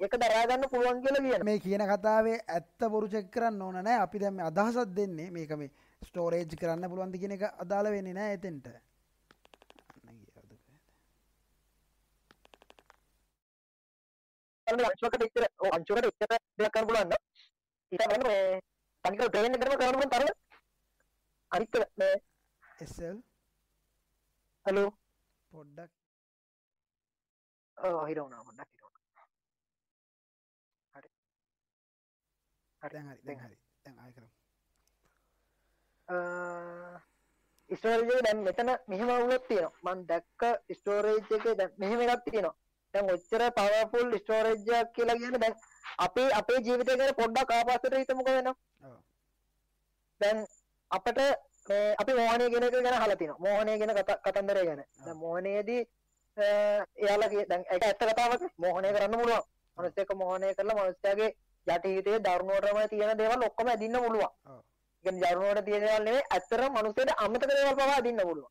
[0.00, 4.19] එක දරාගන්න පුළුවන් කියලා කියන මේ කියන කතාවේ ඇත්ත බොරු චෙක් කරන්න ඕන නෑ අපි
[4.19, 5.71] දැම අදහසත් දෙන්නේ මේක මේ
[6.03, 10.83] ස්ටෝරේජ් කරන්න පුළුවන්දි කියන එක අදාළ වෙන්නේ නෑ එතෙන්ට අන්න ගියාද කොහෙද?
[14.67, 17.23] අංශුවකට ඉතර අංශුවකට ඉතර දෙයක් කරන්න පුළුවන් නම්
[17.93, 18.61] ඊට බලන්න මේ
[19.05, 20.35] තනිකර ට්‍රේන් එකටම කරන්න පුළුවන් තරම
[21.53, 22.15] අනිත් එක මේ
[22.85, 23.19] SL
[24.67, 24.89] හලෝ
[25.53, 25.93] පොඩ්ඩක්
[27.77, 29.27] ඔව් හිර වුණා පොඩ්ඩක් හිර වුණා.
[30.95, 31.11] හරි.
[32.83, 33.57] දැන් හරි දැන් හරි.
[33.85, 34.31] දැන් ආය කරමු.
[37.71, 39.95] ස්ටෝරේජ් දැන් මෙතන මෙහෙම වුණොත් තියෙනවා.
[39.95, 40.43] මම දැක්ක
[40.73, 42.57] ස්ටෝරේජ් එකේ දැන් මෙහෙම එකක් තියෙනවා
[42.97, 45.59] දැන් ඔච්චර පවර්ෆුල් ස්ටෝරේජ් එකක් කියලා කියන්නේ දැන්
[45.99, 48.57] අපේ අපේ ජීවිතය ගැන පොඩ්ඩක් ආපස්සට හිතමුකෝ වෙනවා
[50.21, 50.47] දැන්
[50.91, 51.19] අපට
[51.69, 53.41] මේ අපි මෝහනය එක ගැන අහලා තියෙනවා.
[53.41, 54.83] මෝහනය කතා කතන්දරය ගැන.
[55.05, 55.83] දැන් මෝහනයේදී
[56.37, 59.45] එයාලා දැන් ඒක ඇත්ත කතාවක් මෝහනය කරන්න පුළුවන්.
[59.79, 61.31] මනුස්සයෙක් මෝහනය කරලා මනුස්සයාගේ
[61.67, 64.33] යටිහිතේ දරුණුවටම තියෙන දේවල් ඔක්කොම ඇදින්න පුළුවන්.
[65.05, 68.50] කියන්නේ දරුණුවට තියෙන දේවල් නෙවෙයි ඇත්තටම මනුස්සයෙක් අමතක දේවල් පවා අදින්න පුළුවන්.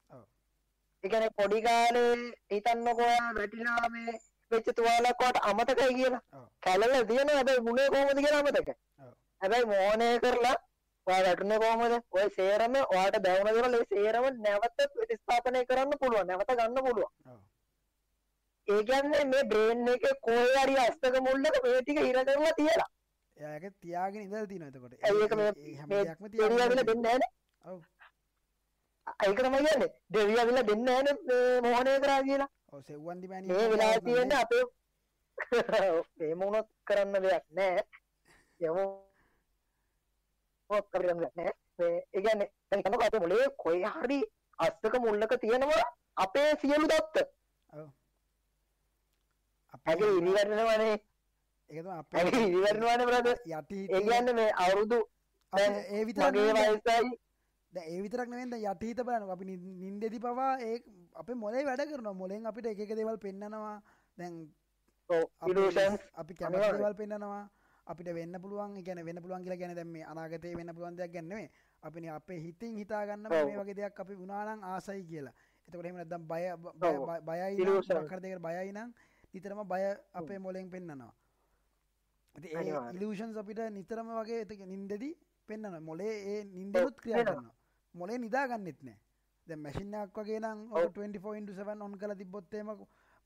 [1.04, 2.14] ඒ කියන්නේ පොඩි කාලේ
[2.52, 4.20] හිතන්නකෝ වැටිලා මේ
[4.52, 6.22] වෙච්ච තුවාලයක් වට අමතකයි කියලා.
[6.64, 8.76] කැලල තියෙන හැබැයි මුනේ කොහොමද කියලා අමතකයි.
[9.04, 9.12] ඔව්.
[9.42, 10.56] හැබැයි මෝනය කරලා
[11.08, 11.94] ඔයා වැටුනේ කොහමද?
[12.18, 17.12] ඔය සේරම ඔයාට දැවුන දේවල් ඒ සේරම නැවත ප්‍රතිස්ථාපනය කරන්න පුළුවන් නැවත ගන්න පුළුවන්.
[18.68, 22.90] ඒ කියන්නේ මේ බ්‍රේන් එකේ කොහේ හරි අස්තක මුල්ලක මේ ටික හිර කරලා තියලා.
[23.38, 24.94] එයාගේ තියාගෙන ඉඳලා තියෙනවා එතකොට.
[25.04, 27.32] ඒක මේ හැම දෙයක්ම තියාගෙන ඇවිල්ලා දෙන්නේ නැහනේ
[27.66, 27.80] ඔව්
[29.08, 29.92] ඒක තමයි කියන්නේ.
[30.10, 32.50] දෙවියන් ඇවිල්ලා දෙන්නේ නැහනේ මේ මෝහනය කරා කියලා.
[32.72, 34.64] ඔව් සෙව්වන් දිමෑණි මේ වෙලාවේ තියෙන්නේ අපේ
[36.24, 37.84] එහෙම වුණොත් කරන්න දෙයක් නැහැ.
[38.60, 38.86] යමු.
[40.70, 41.54] මොකක් කරන්න දෙයක් නැහැ.
[41.80, 44.20] මේ ඒ කියන්නේ දැන් හිතන්නකෝ අපේ මොලේ කොයි හරි
[44.60, 45.84] අස්තක මුල්ලක තියෙනවා
[46.18, 47.28] අපේ සියලු දත්ත.
[47.70, 47.88] ඔව්.
[49.86, 50.94] ඇගේ ඉරිවැටෙනවනේ
[51.70, 55.00] ඒක තමයි අපේ ඉරිවැටෙනවනේ බ්‍රදර් යටි ඒ කියන්නේ මේ අවුරුදු
[55.54, 57.12] ඒ විතරක් මගේ වයසයි
[57.76, 59.30] දැන් ඒ විතරක් නෙවෙයි දැන් යටිහිත බලන්න.
[59.36, 60.78] අපි නින්- නින්දෙදි පවා ඒ
[61.16, 62.14] අපේ මොලේ වැඩ කරනවා.
[62.14, 63.82] මොලෙන් අපිට එක දේවල් පෙන්නනවා.
[64.18, 64.34] දැන්
[65.10, 65.54] අපි.
[66.78, 67.44] දේවල් පෙන්නනවා.
[67.88, 71.28] අපිට වෙන්න පුළුවන් කියන්නේ වෙන්න පුළුවන් කියලා කියන්නේ දැන් මේ අනාගතේ වෙන්න පුළුවන් දෙයක් ගැන
[71.30, 71.50] නෙමෙයි
[71.84, 73.46] අපිනේ අපේ හිතින් හිතා ගන්න ඔව්.
[73.46, 75.34] මේ වගේ දෙයක් අපි වුණා නම් ආසයි කියලා.
[75.68, 76.42] එතකොට එහෙම නැත්නම් බය
[77.28, 77.52] බයයි
[78.10, 78.90] හරි දෙයකට බයයි නම්
[79.34, 79.84] නිතරම බය
[80.14, 80.70] අපේ මොලෙන්
[82.36, 82.96] ඉතින් ඒ අනිවාර්යෙන්.
[82.96, 85.12] ඉලූෂන්ස් අපිට නිතරම වගේ එතක නින්දෙදි
[85.48, 87.24] පෙන්න්නනවා මොලේ ඒ නින්දනුත් ක්‍රියා.
[87.24, 87.54] කරනවා
[87.96, 88.98] මොලේ නිදාගන්නෙත් නෑ.
[89.48, 90.90] දැ මැසින්නක් වගේ නම් ඔව්.
[90.94, 92.72] 24 ඔන් කල තිබොත්තේම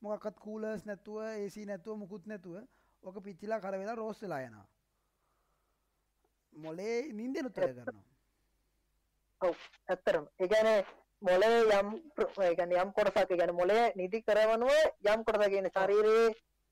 [0.02, 2.62] මොකක්ත් කූලර්ස් නැතුව ඒසි නැතුව මුකුත් නැතුව
[3.02, 4.68] ඕක පිච්චිලා කරවෙලා රෝස් වෙලා යනවා.
[6.52, 8.08] මොලේ නින්දනුත් වැඩ කරනවා
[9.40, 9.56] ඔව්
[9.88, 10.78] ඇත්තරම ඒ කියන්නේ
[11.22, 11.88] මොලේ යම්
[12.38, 14.72] කියන්නේ යම් කොටසක් කියන්නේ මොලේ නිදි කරවනුව
[15.12, 16.26] යම් කොටසක් කියන්නේ ශරීරයේ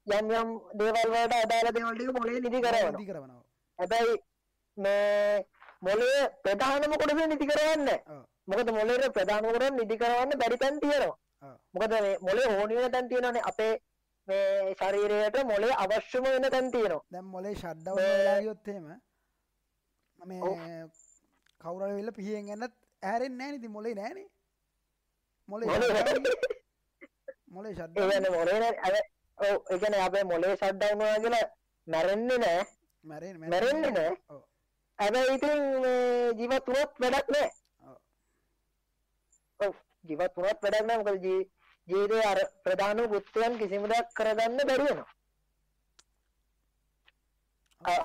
[0.06, 3.42] යම් යම් දේවල් වලට අදාළ දේවල් ටික මොලේ නිදි කරවනවා.
[3.78, 4.18] හැබැයි
[4.76, 5.46] මේ
[5.82, 7.98] මොලේ ප්‍රධානම කොටස නැහැ.
[8.06, 11.16] ඔව් මොකද මොලේ ප්‍රධානම කොටස නිදි කරවන්න බැරි තැන් තියෙනවා.
[11.74, 13.42] මොකද මේ මොලේ ඕනි වෙන තැන් තියෙනවානේ.
[13.44, 13.74] අපේ
[14.28, 17.02] මේ ශරීරයට මොලේ අවශ්‍යම වෙන තැන් තියෙනවා.
[17.10, 18.82] දැම් මොලේ ෂඩ්ඩව මේ- වෙලා යොත්තේම
[20.18, 20.56] මේ ඔව්.
[21.60, 24.26] කවුර වෙල්ල පිහියෙන් ගන්නත් ඇරෙන් නෑ නිති මොලේ නෑනේ
[25.48, 26.24] මොලේ මොලේ shutdown.
[27.54, 28.94] මොලේ ඒ ෂඩ්ඩ කියන්නේ මොලේ නෑ අර
[29.38, 31.46] ඔව් ඒ කියන්නේ අපේ මොලේ ෂට් ඩවුන් වුණා කියලා
[31.86, 32.60] මැරෙන්නේ නෑ
[33.04, 34.12] මැරෙන් මැරෙන්නේ නෑ
[34.98, 37.50] හැබැයි ඉතින් මේ ජීවත් වුණොත් වැඩක් නෑ
[37.84, 37.96] ඔව්.
[39.60, 39.74] ඔව්.
[40.04, 41.42] ජීවත් වුණොත් වැඩක් නෑ මොකද ජී
[41.88, 45.12] ජීවිතේ අර ප්‍රධාන වෘත්තයන් කිසිම දෙයක් කරගන්න බැරි වෙනවා.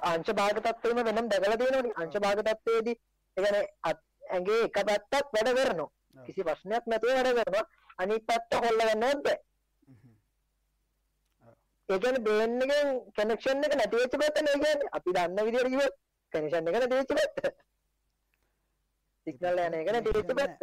[0.04, 1.96] අංශ භාග තත්ත්වෙම වෙනම් දැකලා තියෙනවනේ.
[1.98, 2.98] අංශ භාග තත්ත්වයේදී
[3.38, 3.66] ඒ කියන්නේ
[4.30, 5.90] ඇඟේ එක පැත්තක් වැඩ කරනවා.
[6.18, 7.66] කිසි ප්‍රශ්නයක් නැතුව වැඩ කරනවා.
[7.98, 9.40] අනිත් පැත්ත හොල්ල ගන්නවත් බෑ.
[11.90, 15.96] ඒ කියන්නේ බ්‍රේන් එකෙන් කනෙක්ෂන් එක නැති වෙච්ච පැත්ත නේ කියන්නේ අපි දන්න විදිහට කිව්වොත්
[16.34, 17.36] කනෙක්ෂන් එක නැති වෙච්ච පැත්ත
[19.28, 20.60] සිග්නල් යන එක නැති වෙච්ච පැත්ත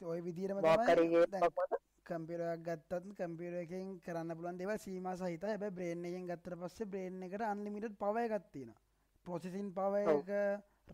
[0.00, 5.50] ඔය විදිහටම තමයි කම්පියුටරයක් ගත්තත් කම්පියුටර් එකෙන් කරන්න පුළුවන් දේවල් සීමා සහිතයි.
[5.50, 8.80] හැබැයි බ්‍රේන් එකෙන් ගත්තට පස්සේ බ්‍රේන් එකට අන්ලිමිටඩ් පවර් එකක් තියෙනවා.
[9.26, 10.08] Processing power.
[10.14, 10.30] එක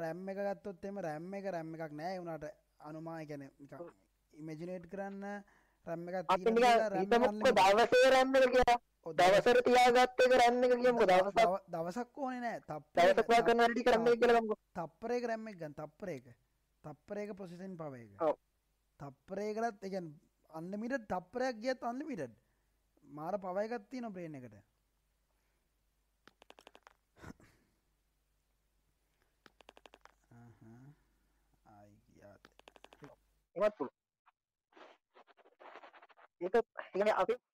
[0.01, 2.13] RAM එක ගත්තොත් එimhe RAM එක RAM එකක් නෑ.
[2.15, 2.47] ඒ උනාට
[2.91, 3.91] අනුමා ඒ කියන්නේ නිකන්
[4.35, 5.25] ඉමේජිනේට් කරන්න
[5.87, 7.05] RAM එකක් තියෙනවා RAM.
[7.51, 10.99] දවසේ රැම් එක කියලා දවසර තියාගත්ත කරන්න කියම
[11.69, 12.61] දවසක් ඕන නෑ.
[12.61, 16.25] තප්පවා කරනටි කරන්න කියලම තප්පරේ කරම්ම එකගන් තප්පරේක.
[16.85, 18.11] තප්පරේක පොසිසන් පවේක
[19.01, 20.15] තප්පරේ කරත් එකන්
[20.51, 22.35] අන්න මිට තප්පරයක් ගියත් අන්න මිටඩ්
[23.05, 24.55] මාර පවයගත්ති නො ප්‍රේණ එකට.
[31.67, 32.11] ආයිගත්
[36.41, 36.55] එත්
[36.97, 37.50] ඒ අපි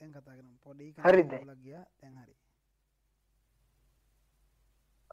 [0.00, 0.92] දැන් කතා කරමු පොඩි?
[0.92, 2.34] කතාවක් ගියා දැන් හරි.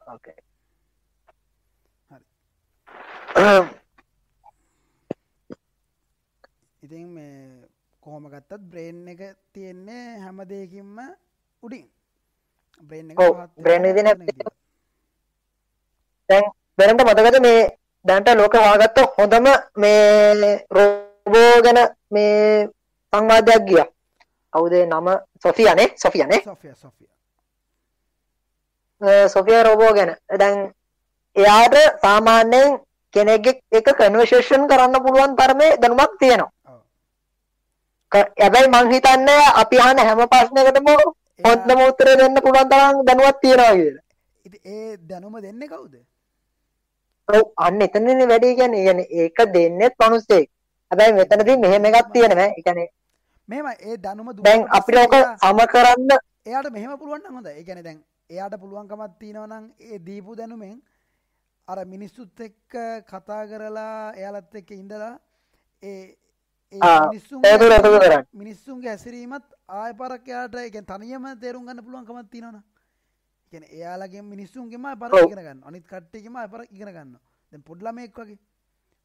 [6.82, 7.68] ඉතින් මේ
[8.02, 9.20] කොහොම ගත්තත් බ්‍රේන් එක
[9.52, 10.98] තියෙන්නේ හැම දෙයකින්ම
[11.62, 11.90] උඩින්
[12.82, 14.52] බ්‍රේන් එක එතන ගිහිල්ලා.
[16.28, 16.44] දැන්
[16.78, 19.46] දැනට මතකද මේ දැන්ට ලෝක හොයාගත්ත හොඳම
[19.76, 21.78] මේ රෝබෝ ගැන
[22.10, 22.68] මේ
[23.12, 23.97] සංවාදයක් ගියා
[24.52, 25.06] කවුද නම
[25.42, 26.40] සොෆියානේ සොෆියානේ
[29.28, 30.58] සොෆියා රෝබෝ ගැන දැන්
[31.36, 32.68] එයාට සාමාන්‍යයෙන්
[33.14, 36.52] කෙනෙක්ගේ එක කන්වර්සේෂන් කරන්න පුළුවන් තරමේ දැනුමක් තියෙනවා
[38.12, 40.88] හැබැයි මං හිතන්නේ අපි අහන හැම ප්‍රශ්නයකටම
[41.44, 44.04] හොඳම උත්තර දෙන්න පුළුවන් තරම් දැනුවක් තියෙනවා කියලා.
[44.66, 45.94] ඒ දැනුම දෙන්නේ කවුද
[47.28, 48.84] ඔව් අන්න එතනනේ වැඩේ කියන්නේ.
[48.84, 50.48] කියන්නේ ඒක දෙන්නෙත් මිනිස්සෙක්.
[50.90, 52.48] හැබැයි මෙතනදී මෙහෙම එකක් තියෙනවා.
[52.48, 52.88] ඒ කියන්නේ
[53.48, 56.10] මෙහෙම ඒ දැනුම දැන් අපිට ඕක සම කරන්න
[56.46, 57.52] එයාට මෙහෙම පුළුවන් නම් හොඳයි.
[57.58, 57.98] ඒ කියන්නේ දැන්
[58.30, 60.78] එයාට පුළුවන්කමක් තියෙනවා නම් ඒ දීපු දැනුමෙන්
[61.68, 62.72] අර මිනිස්සුත් එක්ක
[63.10, 65.14] කතා කරලා එයාලත් එක්ක ඉඳලා
[65.82, 66.16] ඒ
[68.34, 72.62] මිනිස්සුන්ගේ හැසිරීමත් ආය පාරක් එයාට ඒ කියන්නේ තනියම තේරුම් ගන්න පුළුවන්කමක් තියෙනවනේ.
[73.52, 75.24] කියන්නේ එයාලගේ මිනිස්සුන්ගෙම ආය පාරක් ඔව්.
[75.24, 75.62] ඉගෙන ගන්න.
[75.64, 77.22] අනිත් කට්ටියගෙම ආය පාරක් ඉගෙන ගන්නවා.
[77.52, 78.38] දැන් පොඩි ළමයෙක් වගේ.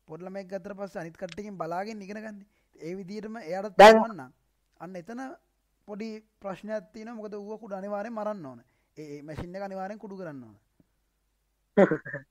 [0.07, 2.43] පොඩි ළමයෙක් ගත්තට පස්සේ අනිත් කට්ටියකින් බලාගෙන ඉගෙන ගන්න.
[2.81, 4.31] ඒ විදිහටම එයාට දැන්- පුළුවන් නම්
[4.79, 5.21] අන්න එතන
[5.87, 6.09] පොඩි
[6.41, 7.15] ප්‍රශ්නයක් තියෙනවා.
[7.15, 8.59] මොකද ඌව කුඩු අනිවාර්යෙන් මරන්න ඕන.
[8.97, 9.21] ඒ
[9.55, 10.55] එක අනිවාර්යෙන් කුඩු කරන්න ඕන.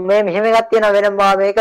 [0.00, 1.58] මේ මෙහෙම තියෙනවා වෙනවා මේක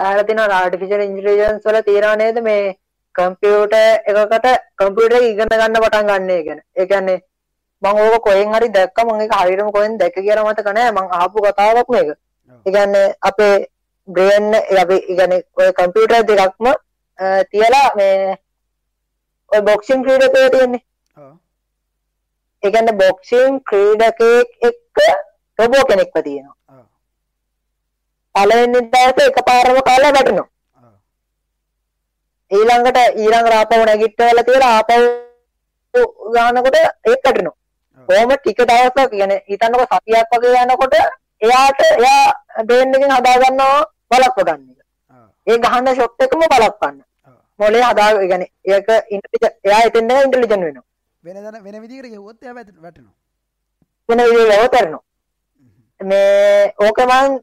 [0.00, 1.80] අහලා තියෙනවා ආටිෆිෂල් ඉන්ටෙලිජන්ස් වල
[2.16, 2.76] නේද මේ
[3.14, 3.76] කම්පියුටර්
[4.10, 6.60] එකකට කම්පියුටර් එක ඉගෙන ගන්න පටන් ගන්න ගැන.
[6.76, 7.18] ඒ කියන්නේ
[7.82, 11.38] මම ඕක කොහෙන් හරි දැක්කා මම ඒක හරියටම කොහෙන් දැක්ක කියලා මතක නැහැ මම අහපු
[11.42, 12.08] කතාවක් මේක.
[12.66, 13.54] කියන්නේ අපේ
[14.08, 16.66] බ්‍රේන් අපි කියන්නේ ඔය කම්පියුටර් දෙකක්ම
[17.50, 18.36] තියලා මේ
[19.52, 20.82] ඔය බොක්සින් ක්‍රීඩකයෝ තියෙන්නේ.
[21.16, 21.32] ඔව්.
[22.62, 24.98] ඒ කියන්නේ බොක්සින් ක්‍රීඩකයෙක් එක්ක
[25.58, 26.56] රොබෝ කෙනෙක්ව තියෙනවා.
[26.70, 26.84] ඔව්.
[28.34, 30.48] පළවෙනි දවසේ එකපාරම කාලා වැටෙනවා.
[30.78, 30.94] ඔව්.
[32.50, 34.98] ඊළඟට ඊළඟ ආපහු නැගිට්ටවල තියලා ආපහු
[36.34, 37.26] ගන්නකොට ඒක.
[37.26, 37.54] ඔව්.
[38.08, 40.94] කොහොම ටික දවසක් කියන්නේ හිතන්නකො සතියක් වගේ යනකොට
[41.40, 43.78] එයාට එයා බ්‍රේන් එකෙන් හදා ගන්නවා
[44.10, 44.80] බලක්ව ගන්න එක.
[45.46, 46.98] ඒ ගහන ෂොට් එකම බලක්වන්න.
[47.60, 50.84] මොලේ හදා කියන්නේ ඒක ඉන්ටෙලිජන්ට් එයා එතෙන් ඉන්ටෙලිජන්ට් වෙනවා.
[51.24, 53.14] වෙන වෙන ගෙවුවොත් එයා වැට- වැටෙනවා.
[54.08, 55.02] වෙන විදිහට අවතරනවා.
[56.00, 57.38] මේ ඕක මං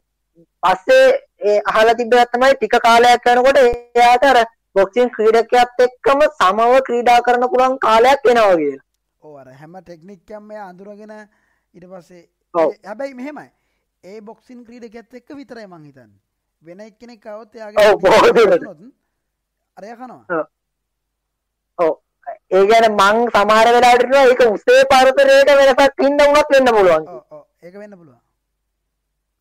[0.64, 1.08] පස්සේ
[1.42, 4.40] ඒ අහලා තිබ්බයක් තමයි ටික කාලයක් යනකොට එයාට අර
[4.76, 8.84] බොක්සින් ක්‍රීඩකයාත් එක්කම සමව ක්‍රීඩා කරන්න පුළුවන් කාලයක් එනවා කියලා.
[9.24, 11.14] ඕ අර හැම ටෙක්නික්කම් එයා අඳුරගෙන
[11.76, 12.24] ඊට පස්සේ
[12.86, 13.50] හැබැයි මෙහෙමයි
[14.04, 16.12] ඒ බොක්සින් ක්‍රීඩකඇත් එක්ක විතරයි මං හිතන්න
[16.66, 17.46] වෙන එක්කෙනෙක් ඔව්,
[18.02, 18.66] බොහෝ දුරට.
[19.78, 20.46] අරය කනවා ඔව්.
[21.80, 21.94] ඔව්.
[22.52, 27.04] ඒ කියන්නේ මං සමහර වෙලාවට හිතනවා ඒක උසේ පරතරයට වෙනසක් ඉන්න උනත් වෙන්න පුළුවන්.
[27.32, 28.22] ඕ ඒක වෙන්න පුළුවන්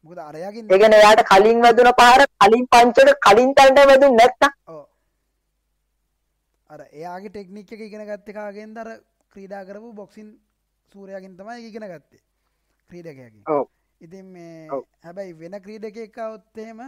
[0.04, 4.82] මොකද අරයාගින් ඒ කියන්නේ එයාට කලින් වැදුන පාර කලින් පංචට කලින් තැනට වැදුන්නේ නැත්තම් ඕ
[6.70, 8.90] අර එයාගේ ටෙක්නික් එක ඉගෙන ගත්ත කාගෙන් දර
[9.32, 10.28] ක්‍රීඩා කරපු බොක්සින්
[10.92, 12.22] සූරයාගින් තමයි ඉගෙන ගත්තේ
[12.90, 13.64] ක්‍රීඩකයකින් ඔව්.
[14.00, 14.84] ඉතින් මේ ඔව්.
[15.04, 16.80] හැබැයි වෙන ක්‍රීඩක එකවොත්තේම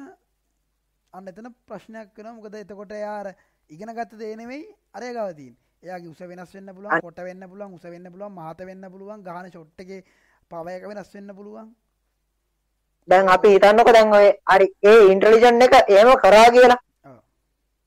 [1.17, 3.29] අන්න එතන ප්‍රශ්නයක් වෙන මොකද එතකොට යාර
[3.71, 8.13] ඉගෙන ගත්ත දේනෙවෙයි අරය ගවතින් එයාගේ උස වෙනස් වෙන්න පුළුවන් කොට වෙන්න පුළුවන් උස වෙන්න
[8.13, 10.05] පුළුවන් මහත වෙන්න පුළුවන් ගාන ෂොට්ටගේ
[10.51, 11.69] පවයක වෙනස් වෙන්න පුළුවන්
[13.09, 16.81] දැන් අපි හිතන්නකො දැන් ඔය හරි ඒ ඉන්ටෙලිජන්ට් එක එහෙම කරා කියලා.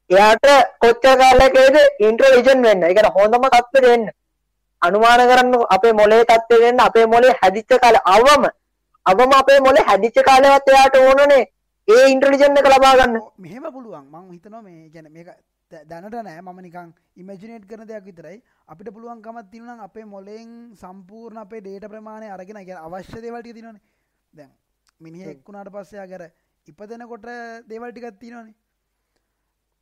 [0.10, 0.48] එයාට
[0.82, 2.82] කොච්චර කාලයකද ඉන්ටෙලිජන්ට් වෙන්න.
[2.88, 4.06] කියන්නේ හොඳම තත්ත්වෙට එන්න.
[4.82, 8.50] අනුමාන කරන්න අපේ මොලේ තත්ත්වෙට එන්න අපේ මොලේ හැදිච්ච කාලේ අවම
[9.06, 11.44] අවම අපේ මොලේ හැදිච්ච කාලෙවත් එයාට ඕනනේ
[11.90, 13.16] ඒ ඉන්ටෙලිජන්ට් එක ලබා ගන්න.
[13.44, 14.06] මෙහෙම පුළුවන්.
[14.14, 15.30] මං හිතනවා මේ ගැන මේක
[15.72, 16.42] දැනට නෑ.
[16.42, 18.38] මම නිකං ඉමජිනේට් කරන දෙයක් විතරයි.
[18.68, 23.82] අපිට පුළුවන්කමත් තිනනම් අපේ මොලෙන් සම්පූර්ණ අපේ ඩේට ප්‍රමාණය අරගෙන ගැ අවශ්‍ය දේවල්ටි තිනවනේ
[24.34, 24.52] දැන්
[25.00, 26.24] මිනිහ එක්කුණට පස්සයා ගැර
[26.68, 27.26] ඉපදෙනකොට
[27.72, 28.54] දේවල්ටිකත් තිනවනේ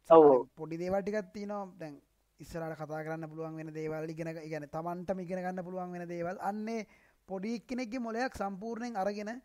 [0.10, 0.48] ඔව්.
[0.56, 2.00] පොඩි දේවල්ටිකත් තිනවා දැන්
[2.40, 6.40] ඉස්සරට කතා කරන්න පුළුවන් වෙන දේවල් ඉගෙන ගැන තමන්ටම ඉගෙන ගන්න පුළුවන් වෙන දේවල්.
[6.40, 6.88] අන්නේ
[7.30, 9.36] පොඩි කෙනෙක්ගේ මොලයක් සම්පූර්ණයෙන් අරගෙන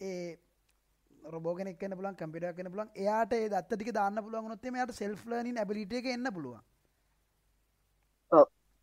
[0.00, 0.38] ඒ
[1.24, 5.58] රොබෝගෙනෙක් කන්න පුලන් කම්පිට කන පුලන් එයාට ඒ දත්තටික දාන්න පුළුවන් නොත්තේ යට සෙල්් ලනින්
[5.58, 6.60] ඇබිලිට එක එන්න පුළුවන්.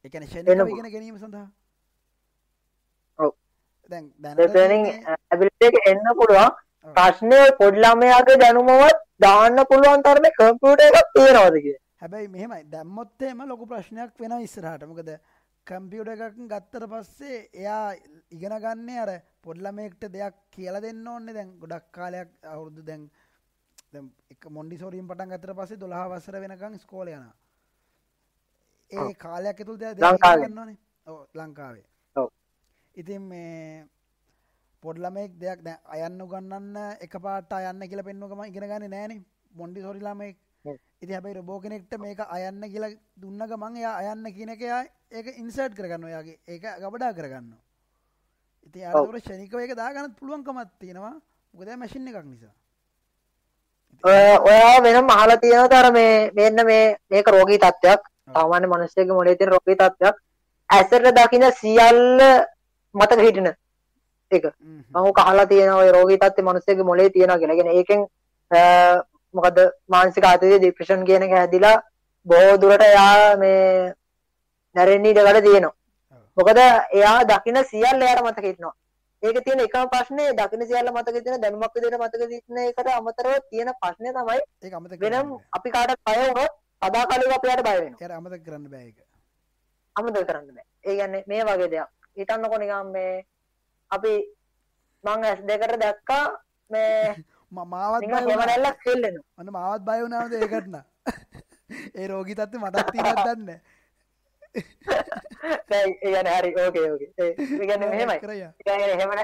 [0.06, 0.70] එකන පුළුවන්.
[0.70, 1.48] ඉගෙන ගැනීම සඳහා.
[5.32, 6.50] ඇබිලිට එන්න පුළුවන්.
[6.96, 11.68] ප්‍රශ්නය පොඩ්ලමයාගේ දැනුමවත් දාන්න පුළුවන් තරම කම්පියට එකක් තියෙනවදක
[12.02, 12.64] හැබැයි මෙහෙමයි.
[12.74, 14.84] දැම්මොත්තේම ලොකු ප්‍රශ්නයක් වෙන ඉස්සරහට.
[14.88, 15.10] මොකද
[15.68, 17.88] කම්පියුට එකක් ගත්තර පස්සේ එයා
[18.32, 23.04] ඉගෙන ගන්නේ අර පොඩ්ලමෙක්ට දෙයක් කියල දෙන්න ඕන්නේ දැන් ගොඩක් කාලයක් අවුරුදු දැන්
[24.30, 27.30] එක මොන්ඩි සෝරීම් පටන් ගතර පස්සේ දොළහ වසර වෙනකං ස්කෝල යන
[28.92, 29.14] ඒ.
[29.16, 29.98] කාලයක් ඇතුළ දෙයක්
[31.08, 31.86] ඕ ලංකාවේ.
[32.96, 33.86] ඉතින් මේ
[34.84, 40.38] පොඩ්ලමෙක් දෙයක් දැ අයන්න ගන්නන්න එක පාට අයන්න කියල පෙන්නුවකම ඉගෙන ගන්න නෑන මොන්ඩි සොරිලාමෙක්.
[40.66, 45.28] ඉති හැබයි රබෝ කෙනෙක්ට මේක අයන්න කියලා දුන්න ගමන් එයා අයන්න කියන එක එයා ඒක
[45.38, 46.38] ඉන්සර්ට් කරගන්න ඔයාගේ.
[46.48, 47.54] ඒක ගබඩා කරගන්න.
[48.68, 48.86] ඉති.
[48.86, 51.16] අර ෂනිකව එක දාගන්න පුළුවන්කමත් තියෙනවා.
[51.54, 52.54] ගොද මැසින් එකක් නිසා.
[54.04, 58.02] ඔයා වෙන මහල තියෙන තර මේ මෙන්න මේ මේක රෝගී තත්ත්වයක්.
[58.34, 60.16] සාමාන්‍ය මනුස්සයගේ මොලේ තියෙන රෝගී තත්ත්වයක්.
[60.70, 62.22] ඇසට දකින සියල්ල
[62.96, 63.54] මතක හිටින
[64.32, 64.44] එක.
[64.94, 67.40] මම කහලා තියෙන රෝගී තත්ත්වය මනුස්සයගේ මොලේ කියලා.
[67.40, 68.02] කියන්නේ ඒකෙන්
[69.34, 71.78] මොකද මානසික ආතතිය ડિප්‍රෙෂන් කියන එක හැදිලා
[72.26, 73.94] බොහෝ දුරට එයා මේ
[74.76, 75.76] නැරෙන්න ඉඩකඩ තියෙනවා.
[76.38, 78.76] මොකද එයා දකින සියල්ල එයාට මතක හිටිනවා.
[79.24, 83.72] ඒක තියෙන එකම ප්‍රශ්නේ දකින සියල්ල මතක තියෙන දැනුමක් විදිහට මතක තියෙන එකට අමතරව තියෙන
[83.76, 88.02] ප්‍රශ්නේ තමයි ඒක වෙනම් අපි කාටත් බය වුණොත් සදාකාලිකව අපිට බය වෙනවා.
[88.02, 88.98] එයට අමතක කරන්න බෑ එක
[89.96, 90.68] අමතක කරන්න බෑ.
[90.84, 91.90] ඒ කියන්නේ මේ වගේ දෙයක්.
[92.18, 93.26] හිතන්නකො නිකන් මේ
[93.92, 94.14] අපි
[95.04, 96.24] මං ඇස් දෙකට දැක්කා
[96.70, 97.16] මේ
[97.52, 98.48] ම- මාවත් නිකන් බය වුණා.
[98.48, 99.26] හෙවණැල්ලක් හෙල්ලෙනවා.
[99.38, 100.76] ඔන්න මාවත් බය වුණාද ඒකටන
[101.96, 103.50] ඒ රෝගී තත්ත මටත් තිීනත් දන්න
[105.70, 107.10] දැන් ඒ කියන්නේ හරි ඕකේ ඕකේ.
[107.18, 108.20] ඒ ඒ කියන්නේ මෙහෙමයි.
[108.20, 109.22] කරය ඒ කියන්නේ හෙවණ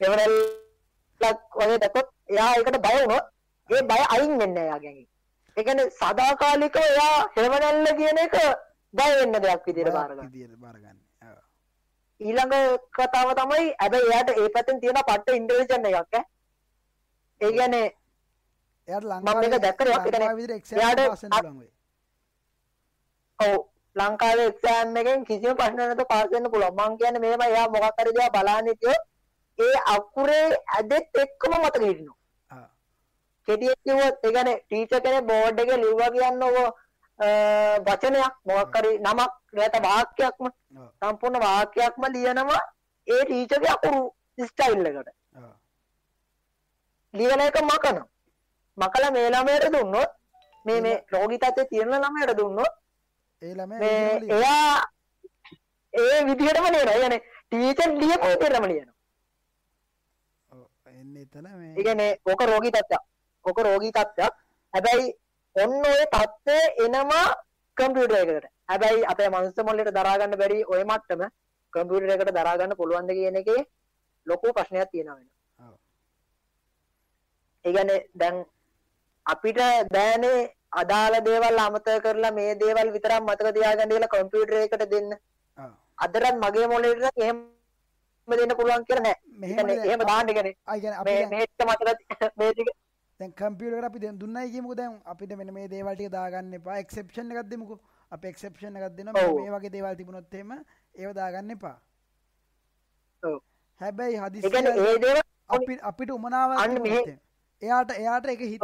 [0.00, 3.26] හෙවණැල්ලක් වගේ දැක්කොත් එයා ඒකට බය වුණොත්
[3.70, 4.68] ඒ බය අයින් වෙන්නේ.
[5.56, 8.36] ඒ කියන්නේ සදාකාලිකව එයා හෙවණැල්ල කියන එක
[8.94, 10.28] බය වෙන්න දෙයක් විදිහට බාර ගන්නවා.
[10.28, 10.98] විදියට බාරගන්න.
[12.20, 12.54] ඊළඟ
[12.96, 16.14] කතාව තමයි හැබැයි එයාට ඒ පැත්තෙන් තියෙන පට්ට ඉන්ටෙලිජන්ට් එකක්.
[17.40, 17.86] ඒ කියන්නේ
[18.88, 19.04] එයාට?
[19.04, 19.60] ඒ කියන්නේ
[20.20, 21.72] ලංකාවිදිර එක්ෂන් එයාට පාසන්න පුළුවන් වෙයි
[23.38, 23.56] ඔව්
[23.96, 26.76] ලංකාවේ එක්සෑම් එකෙන් කිසිම ප්‍රශ්න නැතුව පාස් වෙන්න පුළුවන්.
[26.78, 29.02] මං කියන්නේ මෙහෙම එයා මොකක් හරි දේවල් බලන්න හිටියොත්
[29.58, 32.16] ඒ අකුරේ ඇදෙත් එක්කම මතක හිටිනවා.
[32.50, 32.66] ආ.
[33.48, 36.66] කෙටියෙන් කිව්වොත් ඒ කියන්නේ ටීචර් කෙනෙක් බෝඩ් එකේ ලිව්වා කියන්නේ ඔය
[37.86, 40.46] වචනයක් මොකක් හරි නමක් නැත්නම් වාක්‍යයක්ම.
[41.00, 42.62] සම්පූර්ණ වාක්‍යයක්ම ලියනවා
[43.08, 44.02] ඒ ටීචර්ගේ අකුරු
[44.48, 45.08] ස්ටයිල් එකට.
[47.13, 47.19] ඔව්.
[47.19, 47.97] ලියන එක මකන.
[48.77, 50.11] මකලා මේ ළමයට දුන්නොත්
[50.65, 52.73] මේ මේ රෝගී තත්ත්වයේ තියෙන ළමයට දුන්නොත්
[53.41, 54.37] ඒ ළමයා මේ ඉගෙනම ලියනවා.
[54.37, 54.83] එයා
[55.93, 56.97] ඒ විදිහටම ලියනවා.
[57.03, 58.95] يعني ටීචර් ලියපු විදිහටම ලියනවා.
[60.51, 60.65] ඔව්.
[60.91, 63.03] එන්න එතන මේ ඒ කියන්නේ ඕක රෝගී තත්ත්වයක්.
[63.45, 64.33] ඕක රෝගී තත්ත්වයක්.
[64.73, 65.07] හැබැයි
[65.55, 67.25] ඔන්න ඔය තත්ත්වය එනවා
[67.77, 68.47] කම්පියුටර් එකකට.
[68.69, 71.21] හැබැයි අපේ මනුස්ස මොළයට දරා ගන්න බැරි ඔය මට්ටම
[71.73, 73.61] කම්පියුටර් එකකට දරා ගන්න පුළුවන්ද කියන එකේ
[74.27, 75.37] ලොකු ප්‍රශ්නයක් තියෙනවා වෙනවා.
[77.64, 78.36] ඒ කියන්නේ දැන්
[79.26, 79.58] අපිට
[79.90, 80.38] බෑනේ
[80.72, 85.10] අදාළ දේවල් අමතක කරලා මේ දේවල් විතරක් මතක තියාගන්න කියලා කම්පියුටර් එකට දෙන්න.
[85.58, 85.70] ඔව්.
[85.98, 87.38] අදටත් මගේ මොළේට එහෙම
[88.28, 89.16] දෙන්න පුළුවන් කියලා නෑ.
[89.34, 92.70] මෙහෙම එහෙම දාන්න කියන්නේ ආ කියන්නේ අපි මේ දැන් මේ ටික මතක මේ ටික
[93.20, 97.32] දැන් කම්පියුටර් අපි දැන් දුන්නයි කියමුකෝ දැන් අපිට මෙන්න මේ දේවල් ටික දාගන්න එපා එක්සෙප්ෂන්
[97.32, 97.80] එකක් දෙමුකෝ
[98.12, 99.26] අපි එක්සෙප්ෂන් එකක් දෙනවා.
[99.32, 100.52] මේ වගේ දේවල් තිබුණොත් එහෙම
[100.94, 101.76] ඒව දාගන්න එපා
[103.22, 103.38] ඔව්.
[103.80, 107.18] හැබැයි ඒ කියන්නේ හදිස්සිය ඒ දේවල් අපි අපිට උමනාවක් අන්න මෙහෙ-.
[107.62, 108.62] එයාට එයාට එක හිත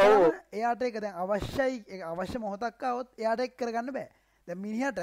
[0.53, 4.09] එයාට එක දැන් අවශ්‍යයි අවශ්‍ය මොහොතක්කාවත් එයාට එක් කරගන්න බෑ.
[4.49, 4.99] දැ මිනිහට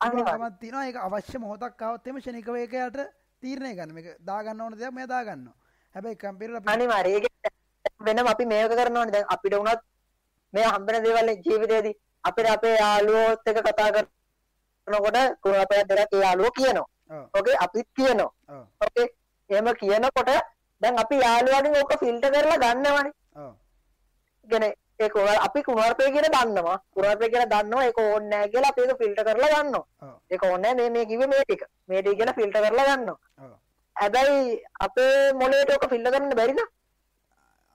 [0.00, 2.98] අමත් තින එක අවශ්‍ය මොහොතක්කාවත් එම ෂණිකවයකයට
[3.42, 3.98] තීරණය ගන්න.
[3.98, 5.48] එක දාගන්න ඕන දෙයක් මේ දාගන්න
[5.94, 7.14] හැබැයි කම්පිර අනිවාරය
[8.06, 9.82] වෙන අපි මේක කරනවාන දැන් අපිට වුණත්
[10.52, 16.86] මේ හම්බෙන දේවල්ල ජීවිතයේදී අපිට අපේ යාලුවෝත් එක කතා කරනකොට කුණ අපයක් දෙරක් යාලුවෝ කියනවා.
[17.34, 18.30] ඕකේ අපිත් කියනවා.
[18.82, 19.06] ඕකේ
[19.50, 20.30] එහෙම කියනකොට
[20.80, 23.12] දැන් අපි යාළුවාගෙන් ඕක ෆිල්ටර් කරලා ගන්නවනේ.
[23.36, 23.52] ඔව්
[24.48, 26.78] කියන්නේ ඒක අපි කුණාර්පය කියන දන්නවා.
[26.94, 29.84] කුණාර්පය කියන දන්නවා ඒක ඕනේ නැහැ කියලා අපි ඒක ෆිල්ටර් කරලා ගන්නවා.
[30.30, 31.62] ඒක ඕනේ මේ මේ කිව්වේ මේ ටික.
[31.88, 33.18] මේ ටික කියලා ෆිල්ටර් කරලා ගන්නවා.
[33.38, 33.54] ඔව්
[33.96, 36.68] හැබැයි අපේ මොලේට ඕක ෆිල්ටර් කරන්න බැරි නම්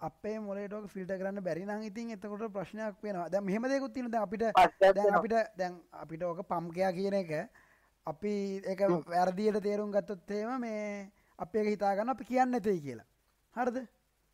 [0.01, 4.23] අපේ මොලේටෝක ෆිල්ට කරන්න බැරි නම් ඉතින් එතකොට ප්‍රශ්නයක් වෙනවා දැන් මෙහෙම දෙකුත් තියෙනවා දැන්
[4.23, 5.13] අපිට දැන්.
[5.15, 7.31] අපිට දැන් අපිට ඕක පම්කයා කියන එක
[8.07, 8.33] අපි
[8.71, 11.11] ඒක වැරදියට තේරුම් ගත්තොත් එහෙම මේ
[11.43, 13.05] අපි හිතාගන්න අපි කියන්න නැතේ කියලා.
[13.55, 13.77] හරිද.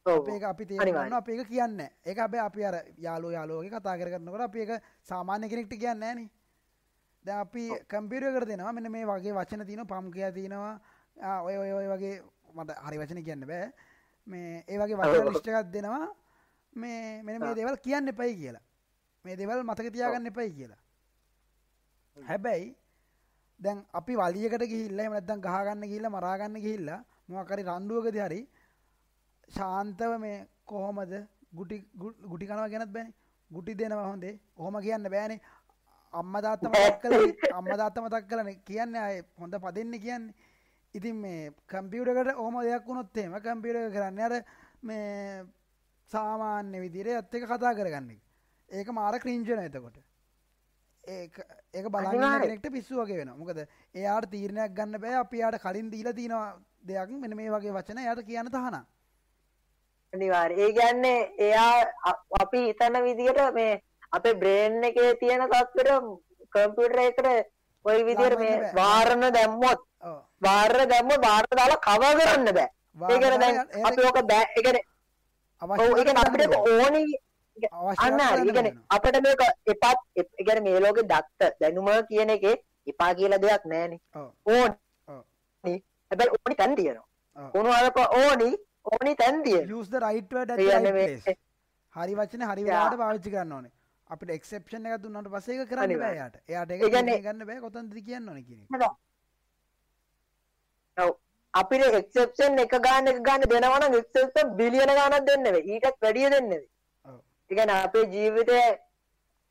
[0.05, 0.65] අපි ඒක අපි.
[1.05, 1.89] ගන්න අපි ඒක කියන්නේ.
[2.05, 4.71] ඒක හැබැයි අපි අර යාළුවෝ යාළුවෝගේ කතා කර කරනකොට අපි ඒක
[5.09, 6.29] සාමාන්‍ය කෙනෙක්ට කියන්නේ නැහනේ
[7.25, 8.73] දැන් අපි කම්පියුටර් එකට දෙනවා.
[8.73, 10.75] මෙන්න මේ වගේ වචන තියෙනවා පම්කයා තියෙනවා.
[11.21, 12.15] ආ, ඔය ඔය ඔය වගේ
[12.55, 13.71] මට හරි වචන කියන්න බෑ.
[14.27, 16.07] මේ ඒ වගේ වචන එකක් දෙනවා.
[16.73, 18.61] මේ මෙන්න මේ දේවල් කියන්න එපයි කියලා.
[19.25, 20.79] මේ දේවල් මතක තියාගන්න එපයි කියලා.
[22.17, 22.75] හැබැයි
[23.59, 26.89] දැන් අපි වලියකට ගිහිල්ල මනත්තන් ගහගන්න ගිල්ල මරාගන්න ගිහිල්ල
[27.29, 28.41] මොකරි රන්දුවකද හරි
[29.51, 31.13] ශාන්තව මේ කොහොමද
[31.51, 31.77] ගුටි
[32.23, 33.13] ගුටි කනව ගැනත් බැන.
[33.51, 34.39] ගුටි දෙනවා හොඳේ.
[34.57, 35.41] හොම කියන්න බෑනේ.
[36.13, 37.15] අම්ම දාත්තම කල
[37.53, 40.33] අම්ම දාත්තම තක් කලන කියන්න අය හොඳ පදන්න කියන්නේ.
[40.93, 44.35] ඉතින් මේ කම්පියුටකට ඕම දෙයක් වුණොත්තේම කම්පියුට කරන්න අර
[44.83, 45.45] මේ
[46.11, 48.15] සාමාන්‍ය විදිරේ ඇත්ත එක කතා කරගන්න
[48.69, 49.97] ඒක මාර ක්‍රීංජන එතකොට.
[51.07, 53.59] ඒක බලන්නනෙක්ට පිස්සු වගේ වෙන මොකද
[53.95, 55.15] එයාට තීරණයක් ගන්න බෑ.
[55.23, 56.55] අපි යාට කලින් දීලා තියෙනවා
[56.87, 57.09] දෙයක්.
[57.09, 58.85] මෙන මේ වගේ වචන යට කියන්න තහනා
[60.13, 61.73] අනිවාර්ය ඒ කියන්නේ එයා
[62.41, 63.81] අපි හිතන විදිහට මේ
[64.11, 65.89] අපේ බ්‍රේන් එකේ තියෙන තත්ත්වෙට
[66.53, 67.27] කම්පියුටර් එකට
[67.85, 69.81] ওই විදිහට මේ වාරණ දැම්මොත්
[70.41, 72.69] වාරණ දැම්මොත් වාරණ දාලා කවර් කරන්න බෑ.
[73.09, 73.57] ඒ කියන්නේ දැන්
[73.87, 74.45] අපි ඔක බෑ.
[74.55, 74.83] ඒ කියන්නේ
[75.61, 77.03] ඔව් ඒ කියන්නේ අපිට ඕනි
[77.67, 79.85] අන්න කියන්නේ අපිට මේක එපත්
[80.37, 82.55] කියන්නේ මේ ලෝකේ දත්ත දැනුම කියන එකේ
[82.87, 83.99] එපා කියලා දෙයක් නෑනේ
[84.47, 85.75] ඕනි.
[86.11, 87.07] හැබැයි ඕනි තැන් තියෙනවා.
[87.53, 88.49] උණු අරක ඕනි
[88.85, 90.51] ඕනි තැන්දිය යස් රයිට්වට
[91.95, 93.71] හරි වචන හරි වාට පාවිච්චි කරන්න ඕනේ.
[94.09, 96.35] අපිට එක්සප්ෂන් එක දුන්නට පසේ කරන්න යාට.
[96.47, 98.61] එයාට ගන්න ගන්න බෑ කොතන්ද කියන්න ඕන කිය
[101.53, 106.53] අපිට එක්සප්ෂන් එක ගාන එක ගන්න දෙනවන එක්සප් බිලියන ගානක් දෙන්නවේ ඊටත් වැඩිය දෙන්නද
[107.51, 108.59] ඉගැන අපේ ජීවිතය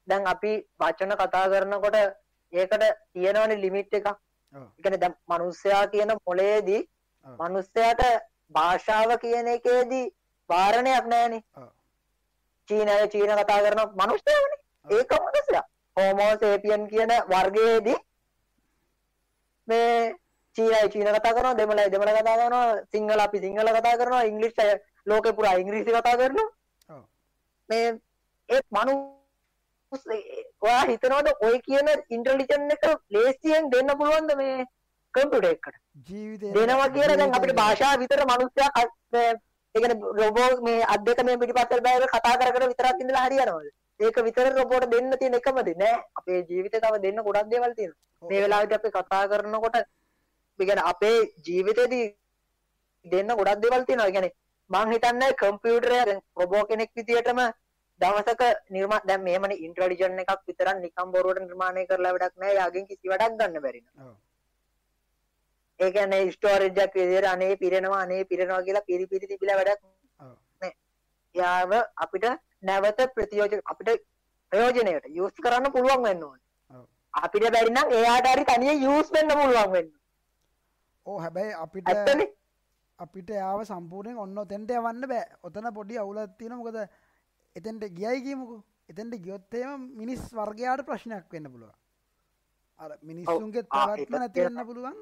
[0.09, 1.97] දැන් අපි වචන කතා කරනකොට
[2.53, 4.07] ඒකට තියෙනවන ලිමිට් එක
[4.79, 6.83] එකන දැ මනුස්සයා කියන මොලේදී
[7.39, 8.03] මනුස්සයට
[8.51, 10.07] භාෂාව කියන එකේදී
[10.51, 11.43] වාරණයක් නෑනේ
[12.69, 14.53] චීනය චීන කතා කරන මනුෂ්‍යයවන
[14.89, 15.61] ඒක මනසය
[15.97, 17.99] හෝමෝසේපියන් කියන වර්ගයේදී
[19.69, 20.15] මේ
[20.57, 24.71] චීනයි චීන කතා කරන දෙමලයි දෙමල කතා කරන සිංහල අපි සිංහල කතා කරනවා ඉංග්‍රිෂ්ය
[25.07, 26.49] ලෝක පුරා ඉංග්‍රීසි කතා කරනවා
[27.69, 27.87] මේ
[28.49, 28.95] ඒ මනු
[30.63, 34.57] ඔයා හිතනවද ඔය කියන ඉන්ටලිජන් එක ලේසියෙන් දෙන්න පුළුවන්ද මේ
[35.15, 35.77] කම්පියුටර් එකට
[36.07, 38.71] ජීවිතේ දෙනවා කියලා දැන් අපිට භාෂාව විතර මිනිස්සයා
[39.75, 43.69] ඒ කියන්නේ රොබෝ මේ අත් දෙක මේ පිටිපස්සට බෑව කතා කර කර විතරක් ඉඳලා හරියනවද?
[44.01, 45.97] ඒක විතර රොබෝට දෙන්න තියෙන එකම දේ නෑ.
[46.15, 47.99] අපේ ජීවිතේ තව දෙන්න ගොඩක් දේවල් තියෙනවා.
[48.23, 49.85] මේ වෙලාවට අපි කතා කරනකොට ඒ
[50.59, 52.07] කියන්නේ අපේ ජීවිතේදී
[53.05, 54.11] දෙන්න ගොඩක් දේවල් තියෙනවා.
[54.11, 54.35] කියන්නේ
[54.71, 57.41] මං හිතන්නේ කම්පියුටරය රොබෝ කෙනෙක් විදියටම
[58.01, 62.55] දවසක නිර්මා දැන් මෙහෙමනේ ඉන්ටෙලිජන්ට් එකක් විතරක් නිකම් බොරුවට නිර්මාණය කරලා වැඩක් නෑ.
[62.55, 64.13] යාගෙන් කිසි වැඩක් ගන්න බැරි නෝ.
[65.81, 69.83] ඒ කියන්නේ ස්ටෝරේජ් එකක් විදිහට අනේ පිරෙනවා අනේ පිරෙනවා කියලා පිරි පිරි තිබිලා වැඩක්
[70.61, 70.73] නෑ.
[71.35, 71.73] යාව
[72.05, 72.27] අපිට
[72.63, 74.05] නැවත ප්‍රතියෝජන අපිට
[74.53, 76.45] ප්‍රයෝජනයට යූස් කරන්න පුළුවන් වෙන්න ඕනේ.
[77.15, 79.95] අපිට බැරි නම් එයාට හරි තනියෙන් යූස් වෙන්න පුළුවන් වෙන්න.
[81.07, 82.35] ඕ හැබැයි අපිට ඇත්තනේ
[82.99, 85.27] අපිට යාව සම්පූර්ණයෙන් ඔන්න ඔතෙන්ට යවන්න බෑ.
[85.43, 86.63] ඔතන පොඩි අවුලක් තියෙනවා.
[86.63, 86.79] මොකද
[87.57, 88.63] එතෙන්ට ගියයි කියමුකෝ.
[88.89, 91.77] එතෙන්ට ගියොත් එහෙම මිනිස් වර්ගයාට ප්‍රශ්නයක් වෙන්න පුළුවන්.
[92.81, 94.97] අර මිනිස්සුන්ගේ පැවැත්ම නැති වෙන්න පුළුවන්.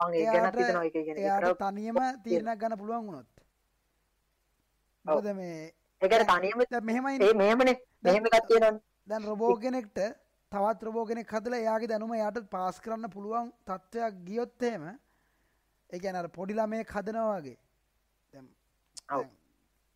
[0.00, 3.28] එයාට තනියම තීරණයක් ගන්න පුළුවන් වුණොත්
[5.06, 9.98] මොකද මේ ඒකට තනියම මෙහෙමයි මෙහෙමනේ මෙහෙම එකක් තියෙනවනේ දැන් රොබෝ කෙනෙක්ට
[10.52, 14.84] තවත් රොබෝ කෙනෙක් හදලා එයාගේ දැනුම එයාට පාස් කරන්න පුළුවන් තත්ත්වයක් ගියොත් එහෙම
[15.90, 17.58] ඒ කියන්නේ අර පොඩි ළමයෙක් හදනවා වගේ.
[18.34, 18.48] දැන්.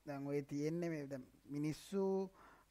[0.06, 2.04] දැන් ඔය තියෙන්නේ මේ දැන් මිනිස්සු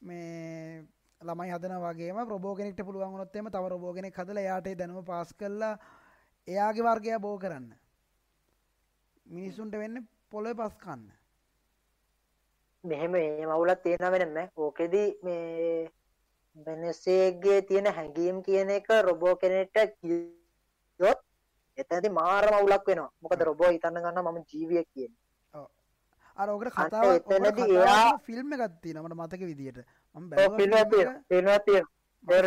[0.01, 0.85] මේ
[1.21, 5.05] ළමයි හදන වගේම රොබෝ කෙනෙක්ට පුළුවන් වුණොත් එහෙම තව රොබෝ කෙනෙක් හදලා එයාට ඒ දැනුම
[5.05, 5.75] පාස් කරලා
[6.47, 7.69] එයාගේ වර්ගය බෝ කරන්න.
[9.25, 11.03] මිනිස්සුන්ට වෙන්න පොළොව පස් කන්න.
[12.83, 14.37] මෙහෙම මේ මවුලක් තියෙනවා වෙනම.
[14.57, 15.89] ඕකෙදි මේ
[16.67, 21.19] වෙනසේගේ තියෙන හැඟීම් කියන එක රොබෝ කෙනෙක්ට කියොත්
[21.79, 23.09] එතනදී මාර මවුලක් වෙනවා?
[23.21, 25.17] මොකද රොබෝ හිතන්න ගන්නවා මම ජීවියෙක් කියන්නේ.
[26.37, 29.79] අර ඔකට කතාව එතනදී එයා- ෆිල්ම් එකක් තියෙනවා මට මතක විදියට.
[30.15, 31.17] මම ඔව් ෆිල්ම් එකක් තියෙනවා.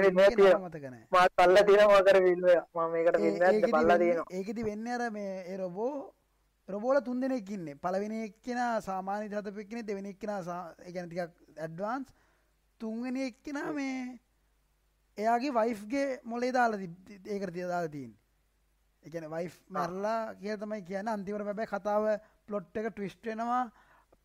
[0.09, 0.71] එකක් තියෙනවා.
[1.13, 2.65] මාත් පල්ලා තියෙනවා මතර ෆිල්ම් එක.
[2.75, 3.17] මම මේකට
[3.59, 4.27] එකක් පල්ලා තියෙනවා.
[4.31, 5.93] ඒකති වෙන්න අර මේ ඒ රොබෝ
[6.69, 7.75] රොබෝල තුන් දෙනෙක් ඉන්නේ.
[7.77, 12.09] පළවෙනි එක්කෙන සාමාන්‍ය හතපු එක්කෙනෙක් දෙවෙනි එක්කෙනා සා- ඒ කියන්නේ ටිකක් ඇඩ්වාන්ස්
[12.81, 14.19] තුන්වෙනි එක්කෙනා මේ
[15.19, 17.89] එයාගේ වයිෆ්ගේ මොලේ දාලා ඒකට තිය දාලා
[19.03, 21.15] ඒ කියන්නේ වයිෆ් මැරලා කියලා තමයි කියන්නේ.
[21.15, 22.05] අන්තිමට හැබැයි කතාව
[22.47, 23.65] ප්ලොට් එක ට්විස්ට් වෙනවා.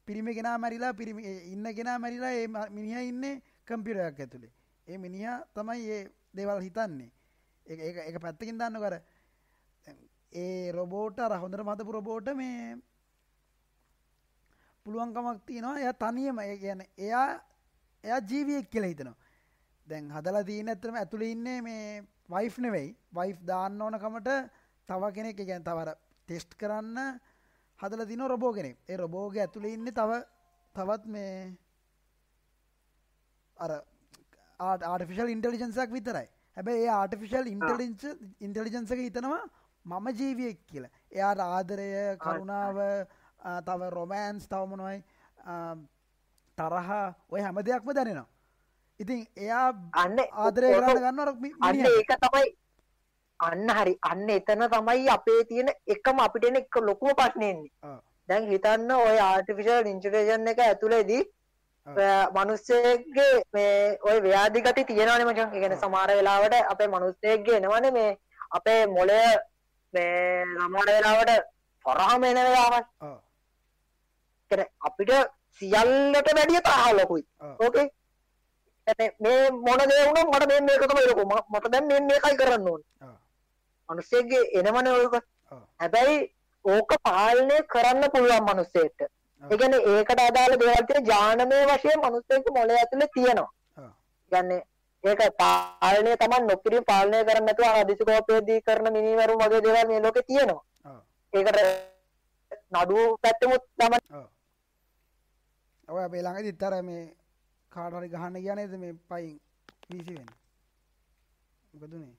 [0.06, 4.52] පිරිමි කෙනා මැරිලා පිරිමි ඒ ඉන්න කෙනා මැරිලා ඒ මිනිහා ඉන්නේ කම්පියුටර් එකක් ඇතුලේ.
[4.88, 6.02] ඒ මිනිහා තමයි ඒ
[6.36, 7.12] දේවල් හිතන්නේ.
[7.66, 8.96] ඒක පැත්තකින් දාන්නකො අර.
[10.34, 12.78] ඒ රොබෝට අර හොඳට මතපු රොබෝට මේ
[14.86, 15.80] පුළුවන්කමක් තියෙනවා.
[15.80, 17.28] එයා තනියම ඒ කියන්නේ එයා
[18.04, 19.18] එයා ජීවියෙක් කියලා හිතනවා.
[19.88, 22.96] දැන් හදලා තියෙන ඇත්තටම ඇතුලේ ඉන්නේ මේ වයිෆ් නෙවෙයි.
[23.16, 24.30] වයිෆ් දාන්න ඕන කමට
[24.90, 25.92] තව කෙනෙක් ඒ කියන්නේ තව අර
[26.28, 26.98] ටෙස්ට් කරන්න
[27.80, 28.78] හදලා තියෙන රොබෝ කෙනෙක්.
[28.90, 30.12] ඒ රොබෝගේ ඇතුලේ ඉන්නේ තව
[30.76, 31.34] තවත් මේ
[33.58, 33.72] අර
[34.60, 36.28] ආර්ටිෆිෂල් ඉන්ටෙලිජන්ස් එකක් විතරයි.
[36.58, 38.02] හැබැයි ඒ ආටිෆිශල් ඉන්ටලිංච
[38.46, 39.44] ඉන්ටලිජන්සක හිතනවා
[39.86, 40.94] මම ජීවියෙක් කියලා.
[41.12, 41.90] එයාට ආදරය
[42.24, 42.78] කරුණාව
[43.68, 44.98] තව රොමෑන්ස් තවමනොයි
[46.58, 46.90] තරහ
[47.34, 48.28] ඔය හැම දෙයක්ම දැනෙනවා.
[49.00, 49.68] ඉතින් එයා
[50.04, 51.20] අන්න ආදරය කරන්න ගන්න
[51.68, 52.48] අන්න ඒක තමයි
[53.40, 53.94] අන්න හරි.
[54.02, 57.98] අන්න එතන තමයි අපේ තියෙන එකම අපිට එන එක ලොකුම ප්‍රශ්නයන්නේ
[58.30, 61.24] දැන් හිතන්න ඔය ආර්ටිෆිශල් ඉන්ටරේෂන් එක ඇතුළේදී
[62.36, 65.54] මනුස්සයගේ මේ ඔය ව්‍යාධි ගති තියෙනවනේ මචං.
[65.54, 68.10] ඒ කියන්නේ සමහර වෙලාවට අපේ මනුස්සයෙක්ගේ එනවනේ මේ
[68.58, 69.22] අපේ මොළය
[69.94, 71.32] මේ සමහර වෙලාවට
[71.86, 72.88] තරහම එන වෙලාවක්
[74.52, 75.14] කියන්නේ අපිට
[75.62, 77.24] සියල්ලට වැඩිය තරහ ලොකුයි.
[77.60, 77.88] ඕකේ
[79.20, 81.24] මේ මොන දේ වුණත් මට මේ මේක තමයි ලොකු
[81.54, 83.16] මට දැන් මේ මේකයි කරන්න ඕනේ
[83.90, 85.16] මනුස්සයෙක්ගේ එනවනේ ඔයක.
[85.80, 86.18] හැබැයි
[86.66, 89.02] ඕක පාලනය කරන්න පුළුවන් මනුස්සයෙක්ට
[89.44, 93.52] ඒ කියන්නේ ඒකට අදාළ දේවල් තියෙන ඥානමය වශයෙන් මනුස්සයෙක් මොළය ඇතුලේ තියෙනවා.
[94.32, 94.62] කියන්නේ
[95.04, 100.64] ඒක පාලනය තමයි නොකිරීම පාලනය කරන්න නැතුව අදිසිකෝපයේදී කරන මිනිවරුන් වගේ දේවල් මේ ලෝකේ තියෙනවා.
[101.34, 101.60] ඒකට
[102.74, 104.00] නඩුව පැත්තෙමුත් තමයි
[105.88, 107.04] ඔය අපේ ළඟ දිත්තර මේ
[107.72, 109.36] කාටරි ගහන්න කියනේද මේ පයින්
[109.90, 110.30] වීසිවෙන්
[111.74, 112.16] මොකදුනේ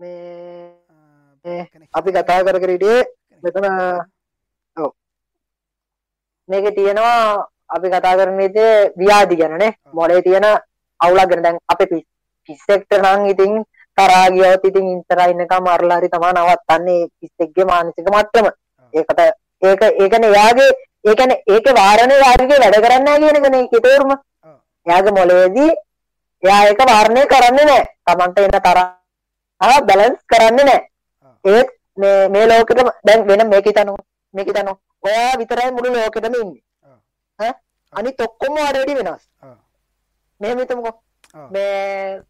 [0.00, 1.60] මේ
[1.98, 3.00] අපි කතා කර කර හිටියේ
[3.42, 3.66] මෙතන
[4.76, 4.90] ඔව්.
[6.48, 7.46] මේකේ තියෙනවා
[7.76, 10.46] අපි කතා කරන විදිහේ ව්‍යාධි ගැනනේ මොලේ තියෙන
[11.00, 11.42] අවුලක් ගැන.
[11.44, 12.04] දැන් අපේ
[12.48, 13.52] පිස්සෙක්ට නම් ඉතින්
[13.98, 18.46] තරහා ගියොත් ඉතින් ඉන්ටරා ඉන්නකම අරලා හරි තමයි නවත්තන්නේ පිස්සෙක්ගේ මානසික මට්ටම.
[18.94, 19.20] ඒකට
[19.68, 20.70] ඒක ඒ කියන්නේ එයාගේ
[21.08, 24.12] ඒ කියන්නේ ඒකේ වාරණේ වාර්ගයේ වැඩ කරන්නේ නැහැ කියන එකනේ ඒකේ තේරුම.
[24.86, 25.70] එයාගේ මොලේදී
[26.42, 27.86] එයා ඒක වාරණය කරන්නේ නැහැ.
[28.06, 28.99] Tamanට එන තරහ
[29.88, 30.80] බැලන්ස් කරන්නේ නැහැ.
[31.44, 34.02] ඒත් මේ මේ ලෝකෙටම දැන් වෙන මේක හිතනවා
[34.34, 36.62] මේක හිතනවා ඔයා විතරයි මුළු ලෝකෙටම ඉන්නේ.
[37.38, 37.52] ඈ?
[37.92, 39.22] අනිත් ඔක්කොම වැඩි වෙනස්.
[40.40, 40.94] මෙහෙම හිතමුකෝ.
[41.50, 42.22] මේ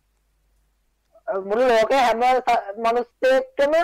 [1.49, 2.21] මුළු ලෝකේ හැම
[2.85, 3.75] මිනිස්සෙක්ටම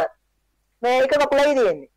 [0.83, 1.91] මේ එක කකුලයි තියෙන්නේ.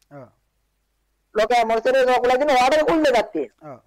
[1.36, 3.78] ලෝකයේ මිනිස්සුන්ගේ කකුලයි තියෙන ඔයාට කකුල් දෙකක් තියෙනවා.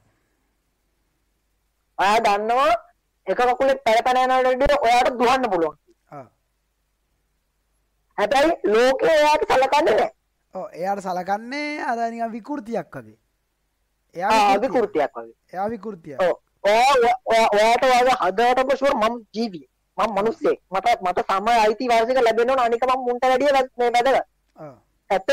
[1.98, 2.72] ඔයා දන්නවා
[3.26, 5.76] එක කකුලේ පැන පැන යනවට වඩා ඔයාට දුවන්න පුළුවන්
[8.18, 10.10] හැබැයි ලෝකේ ඔයාට සලකන්නේ නැහැ.
[10.54, 13.18] ඕ එයාට සලකන්නේ අදනික විකෘතියක් වගේ.
[14.14, 14.58] එයා.
[14.60, 15.12] විකෘතියක්.
[15.16, 15.34] වගේ.
[15.52, 16.36] එයා විකෘතිය ඔව්.
[16.64, 16.94] ඔයා
[17.24, 20.58] ඔයා- ඔයාට වගේ හදවතම ෂුවර් මම ජීවියෙක් මම මිනිස්සෙක්.
[20.70, 22.58] මට මට සම අයිති වාසික ලැබෙන්න ඕන.
[22.58, 24.26] අනික මම මුන්ට වැඩිය මේ වැදගත්.
[24.56, 24.74] ඔව්.
[25.10, 25.30] ඇත්තට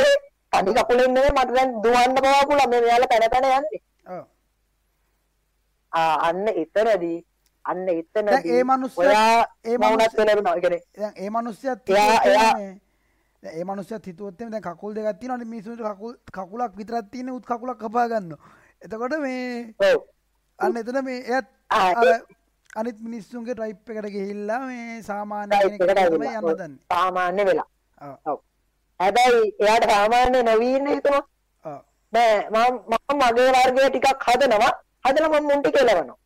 [0.52, 3.82] තනි කකුලෙන් නෙමෙයි මට දැන් දුවන්න බව පුළුවන් මේ මෙයාලා පැන පැන යන්නේ.
[4.08, 4.24] ඔව්.
[5.92, 7.18] ආ අන්න එතනදී
[7.70, 12.78] අන්න දැන් එතනදී ඒ මනුස්සයා- ඒ මවුනත් මනුස්සයා- වෙලනවා ඒ කියන්නේ ඒ මනුස්සයත් එයා-
[13.44, 17.78] ඒ මනුස්සයත් හිතුවොත් එහෙම දැන් කකුල් දෙකක් තියෙනවනේ මිනිස්සුන්ට කකුල් කකුලක් විතරක් තියෙන උත් කකුලක්
[17.80, 18.40] කපා ගන්නවා
[18.82, 19.94] එතකොට මේ
[20.60, 21.48] අන්න එතන මේ එයත්
[22.76, 26.28] අනිත් මිනිස්සුන්ගේ ට්‍රයිප් එකට ගිහිල්ලා මේ සාමාන්‍ය Type කෙනෙක් එකට තමයි.
[26.38, 26.58] යන්න ඔව්.
[26.58, 27.68] දන්නේ සාමාන්‍ය වෙලා
[28.26, 28.38] ඔව්.
[29.00, 31.24] හැබැයි එයාට සාමාන්‍ය නොවී ඉන්න හිතනවා.
[32.14, 34.72] නෑ මම මගේ වර්ගය ටිකක් හදනවා
[35.06, 36.18] හදලා මම මුන්ට කෙලවනවා.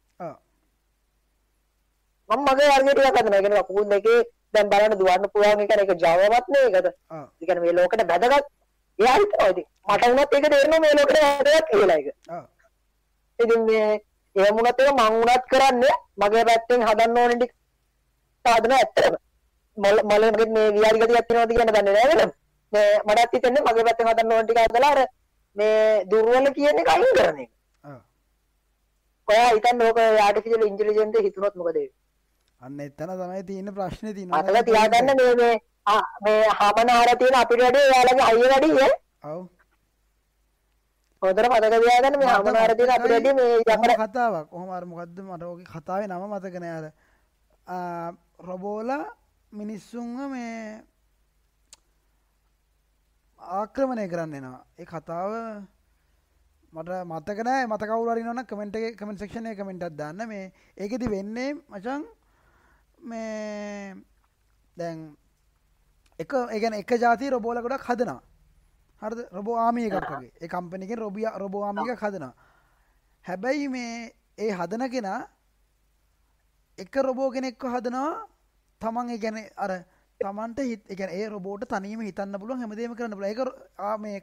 [2.29, 3.37] මම මගේ වර්ගය ටිකක් හදනවා.
[3.37, 4.19] ඒ කියන්නේ කකුල් දෙකේ
[4.53, 6.87] දැන් බලන්න දුවන්න පුළුවන් එක එක ජවවත් නේ ඒකද.
[6.87, 8.45] ඒ කියන්නේ මේ ලෝකෙට වැදගත්
[8.99, 12.07] එයා හිතනවා ඉතින් මට වුණත් ඒක තේරෙනවා මේ ලෝකෙට වැදගත් කියලා ඒක.
[13.39, 13.89] ඉතින් මේ
[14.35, 17.51] එහෙම වුණත් ඒක මං වුණත් කරන්නේ මගේ පැත්තෙන් හදන්න ඕනේ ටික
[18.45, 19.15] හදන ඇත්තටම.
[19.77, 22.31] මල මල මගේ මේ විහාරි ගතියක් තියෙනවද කියන දන්නේ නැහැ නේද?
[22.73, 25.01] මේ මටත් හිතෙන්නේ මගේ පැත්තෙන් හදන්න ඕනේ ටික හදලා අර
[25.55, 27.51] මේ දුර්වල කියන එක අයින් කරන එක.
[29.27, 31.91] ඔයා හිතන්නේ ඕක ආටිෆිෂල් ඉන්ටෙලිජන්ස් හිතුනොත් මොකද වෙන්නේ
[32.63, 34.41] අන්න එතන තමයි තියෙන ප්‍රශ්නේ තියෙනවා.
[34.43, 35.55] මතක තියාගන්න මේ මේ
[36.25, 38.69] මේ හමනහර තියෙන අපිට වැඩි එයාලගේ හයිය වැඩි
[39.31, 39.41] ඔව්.
[41.21, 44.47] හොඳට මතක තියාගන්න මේ හමනහර තියෙන අපිට වැඩි මේ යකඩ කතාවක්.
[44.53, 45.17] කොහොම අර මොකද්ද?
[45.27, 46.85] මට ඕකේ කතාවේ නම මතක නෑ අර.
[48.47, 49.03] රොබෝලා
[49.59, 50.55] මිනිස්සුන්ව මේ
[53.59, 54.63] ආක්‍රමණය කරන්න එනවා.
[54.79, 55.31] ඒ කතාව
[56.73, 57.67] මට මතක නෑ.
[57.67, 60.27] මත කවුරු හරි ඉන්නවනම් කමෙන්ට් එකේ කමෙන්ට් සෙක්ෂන් එකේ කමෙන්ට් එකක් දාන්න.
[60.31, 62.11] මේ ඒකෙදි වෙන්නේ මචං
[63.03, 63.95] මේ
[64.77, 64.99] දැන්
[66.19, 68.21] එක ඒ කියන්නේ එක જાතිය රොබෝලා ගොඩක් හදනවා.
[69.01, 69.19] හරද?
[69.31, 72.33] රොබෝ ආමිය එකක්ගේ ඒ කම්පනිකෙන් රොබිය රොබෝආමික හදනවා.
[73.25, 75.21] හැබැයි මේ ඒ හදන කෙනා
[76.77, 78.11] එක රොබෝ කෙනෙක්ව හදනවා.
[78.81, 79.71] තමන් ඒ ගැන අර
[80.19, 83.39] තමන්ට හිත් එක ඒ රොබෝට තනීම හිතන්න පුළුවන් හැමදේම කරන්න බල එක
[83.99, 84.21] මේ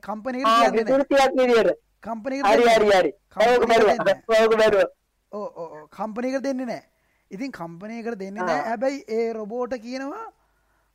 [3.66, 3.98] බැලුවා.
[4.38, 4.88] ඔව් බැලුවා
[5.32, 6.82] ඕ කම්පනයකට දෙන්න නෑ
[7.30, 10.26] ඉතින් කම්පනයකට දෙන්න නෑ හැබැයි ඒ රොබෝට කියනවා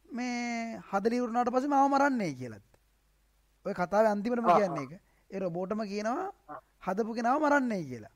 [0.10, 2.66] මේ හදලිවරුණට පස මාව මරන්නේ කියලත්
[3.66, 4.94] ඔය කතාව අන්තිමටම කියන්නේ එක
[5.30, 8.14] ඒ රොබෝටම කියනවා හදපු කෙනාව මරන්නේ කියලා.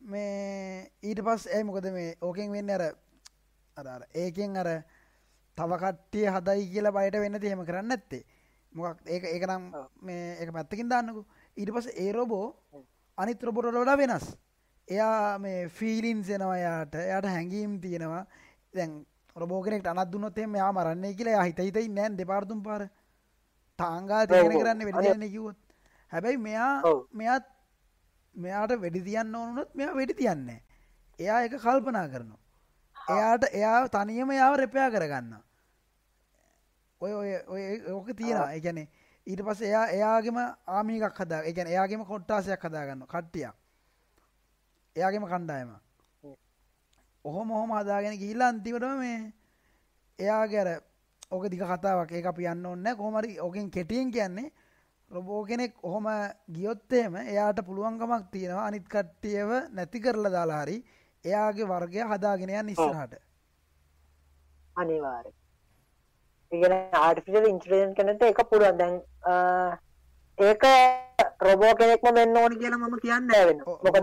[0.00, 2.84] මේ ඊට පස් ඇයි මොකද මේ ඕකෙන් වෙන්න අර
[3.76, 4.68] අර ඒකෙන් අර
[5.58, 8.24] තව කට්ටිය හදයි කියලා බයට වෙන්න එහෙම කරන්න ඇත්තේ
[8.72, 9.64] මොකක් ඒක ඒකනම්
[10.02, 11.24] මේ එක පැත්තකින් දාන්නකු.
[11.56, 12.46] ඊට පස ඒ රොබෝ
[13.22, 14.26] අනිත් රොබොටට වඩා වෙනස්.
[14.88, 18.24] එයා මේ ෆීලින්ස් එනවා යාට එයට හැඟීම් තියෙනවා.
[18.74, 18.92] දැන්
[19.36, 22.82] රොබෝගෙනෙක් අනත් දුන්නොත් එහෙම එයා මරන්නේ කියලා එයා හිත හිත ඉන්නේ නැහැ දෙපාරතුන් පාර.
[23.78, 25.58] තාංගා තේරෙන කරන්න වෙඩි තියන්න කිව්වොත්.
[26.12, 26.72] හැබැයි මෙයා
[27.20, 27.46] මෙයාත්
[28.34, 30.60] මෙයාට වෙඩි තියන්න ඕනුනොත් මෙයා වෙඩි තියන්නේ
[31.18, 32.40] එයා එක කල්පනා කරනවා.
[33.16, 35.34] එයාට එයා තනියම යාව රෙපයා කරගන්න
[37.00, 37.62] ඔය ඔය ඔය
[37.92, 38.52] ඕක තියෙනවා.
[38.54, 38.88] ඒ කියන්නේ
[39.28, 43.06] ඊට පස්සේ එයා එයාගේම ආමිකක් හදා ඒ කියන්නේ එයාගේම කොට්ටාසයක් හදාගන්න.
[43.06, 43.54] කට්ටියක්.
[44.96, 45.72] එයාගේම කණ්ඩායම.
[47.24, 49.18] ඔහොම ඔහොම හදාගෙන ගිහිල්ලා අන්තිමටම මේ
[50.18, 50.70] එයාගේ අර
[51.30, 52.10] ඕක දිග කතාවක්.
[52.12, 54.52] ඒක අපි යන්න කොහොම හරි ඕකෙන් කෙටියෙන් කියන්නේ
[55.10, 56.06] රොබෝ කෙනෙක් ඔහොම
[56.50, 60.76] ගියොත් එහෙම එයාට පුළුවන්කමක් තියෙනවා අනිත් කට්ටියව නැති කරලා දාලා හරි
[61.24, 63.12] එයාගේ වර්ගය හදාගෙන යන්න ඉස්සරහට.
[64.76, 65.37] අනිවාර්යයෙන්
[66.52, 66.72] ඉගෙන
[67.02, 68.76] ආටිෆිෂල් ඉන්ටලිජන්ස් කෙනෙක්ට ඒක පුළුවන්.
[68.80, 68.94] දැන්
[70.38, 70.64] ඒක
[71.46, 73.96] රොබෝ කෙනෙක්ම වෙන්න ඕනි කියලා මම කියන්නේ වෙන මොකද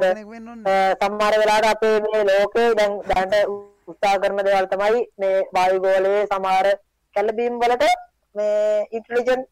[1.02, 3.36] සමහර වෙලාවට අපේ මේ ලෝකේ දැන් දැනට
[3.92, 6.70] උත්සාහ කරන දේවල් තමයි මේ වායුගෝලයේ සමහර
[7.16, 7.86] කැළඹීම් වලට
[8.36, 9.50] මේ ඉන්ටලිජන්ට්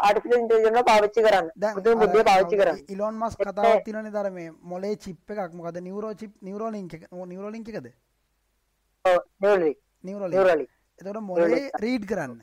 [0.00, 1.48] ආටිෆිෂල් ඉන්ටලිජන්ස් පාවිච්චි කරන්න.
[1.78, 2.84] බුදුන් බුද්ධිය පාවිච්චි කරන්න.
[2.96, 5.52] ඉලොන් මස් කතාවක් තියෙනනේ දර මේ මොලේ චිප් එකක්?
[5.58, 7.90] මොකද නියුරෝ චිප් නියුරෝ ලින්ක් එක නියුරෝ ලින්ක් එකද?
[9.04, 9.18] ඔව්
[10.04, 10.70] නියුරෝ නියුරෝ ලින්ක්
[11.02, 12.38] එතකොට මොලේ රීඩ් කරන්න.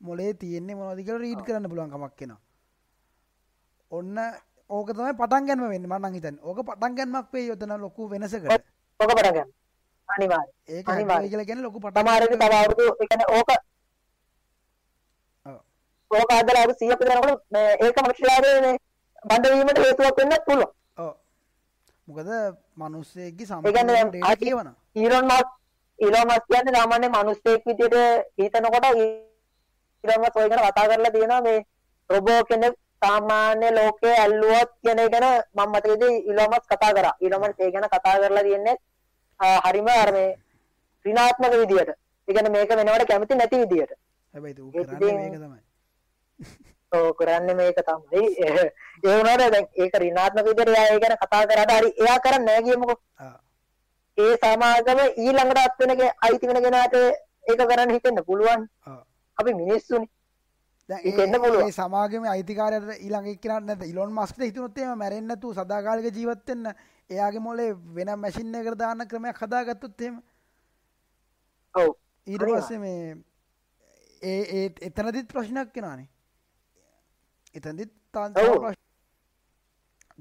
[0.00, 2.40] මොලේ තියෙන්නේ මොනවද කියලා රීඩ් කරන්න පුළුවන් කමක් වෙනවා
[3.90, 4.18] ඔන්න
[4.70, 5.90] ඕක තමයි පටන් ගැනීම වෙන්නේ.
[5.90, 6.42] මම නම් හිතන්නේ.
[6.42, 8.46] ඕක පටන් ගැනීමක් වෙයි යොතන ලොකු වෙනසකට.
[9.00, 9.50] ඕක පටන් ගන්න.
[10.08, 13.50] අනිවාර්යයෙන් ඒක අනිවාර්යයෙන් කියලා කියන්නේ ලොකු පටන් තමාරේ තව අවුරුදු ඒ කියන්නේ ඕක
[16.10, 18.76] ඕක අදලා අවුරුදු 100ක් විතර යනකොට මේ ඒක මනුෂ්‍යයාගේ මේ
[19.28, 20.72] බඳ වීමට හේතුවක් වෙන්නත් පුළුවන්.
[20.96, 21.14] ඔව්.
[22.08, 22.30] මොකද
[22.76, 24.76] මිනිස්සෙක්ගේ සම්පූර්ණ ඩේටා කියවනවා.
[24.96, 25.59] ඊලොන් මස්ක්
[26.00, 27.96] ඊලොන් මස්ක් කියන්නේ සාමාන්‍ය මිනිස්සෙක් විදියට
[28.38, 31.58] හිතනකොට ඊලොන් මස්ක් ඔය ගැන කතා කරලා තියෙනවා මේ
[32.10, 35.26] රොබෝ කෙනෙක් සාමාන්‍ය ලෝකයේ ඇල්ලුවොත් කියන එක ගැන
[35.56, 37.14] මම මතකදී ඊලොන් මස්ක් කතා කරා.
[37.20, 38.76] ඊලොන් මස්ක් ඒ ගැන කතා කරලා තියෙන්නේ
[39.64, 40.30] හරිම අර මේ
[41.04, 41.90] ඍණාත්මක විදියට.
[42.28, 43.92] ඒ කියන්නේ මේක වෙනවට කැමති නැති විදියට.
[44.34, 45.60] හැබැයි ඌ කරන්නේ මේක තමයි.
[46.92, 48.24] ඔව් කරන්නේ මේක තමයි.
[48.40, 48.68] ඒ
[49.04, 52.98] වුණාට දැන් ඒක ඍණාත්මක විදියට එයා ඒ ගැන කතා කරාට හරි එයා කරන්නේ නැහැ කියමුකෝ
[54.20, 55.92] ඒ සමාගම ඊළඟට අත් වෙන
[56.26, 58.66] අයිති වෙන කෙනාට ඒක කරන්න හිතෙන්න පුළුවන්.
[59.38, 60.08] අපි මිනිස්සුනේ.
[60.88, 66.72] ඒ සමාගම අයිතිකාරයට ඊළඟ එක්කෙනාට නැත්නම් ඉලොන් මස්ක්ට හිතුනොත් එහෙම මැරෙන්නේ නැතුව සදාකාලික ජීවත් වෙන්න
[67.10, 70.22] එයාගේ මොලේ වෙන මැෂින් එකකට දාන්න ක්‍රමයක් හදාගත්තොත් එහෙම.
[71.74, 71.90] ඔව්.
[72.26, 73.16] ඊට පස්සේ මේ
[74.22, 76.08] ඒ ඒ එතනදිත් ප්‍රශ්නයක් වෙනවානේ
[77.56, 78.89] එතනදිත් තාන්ත්‍රික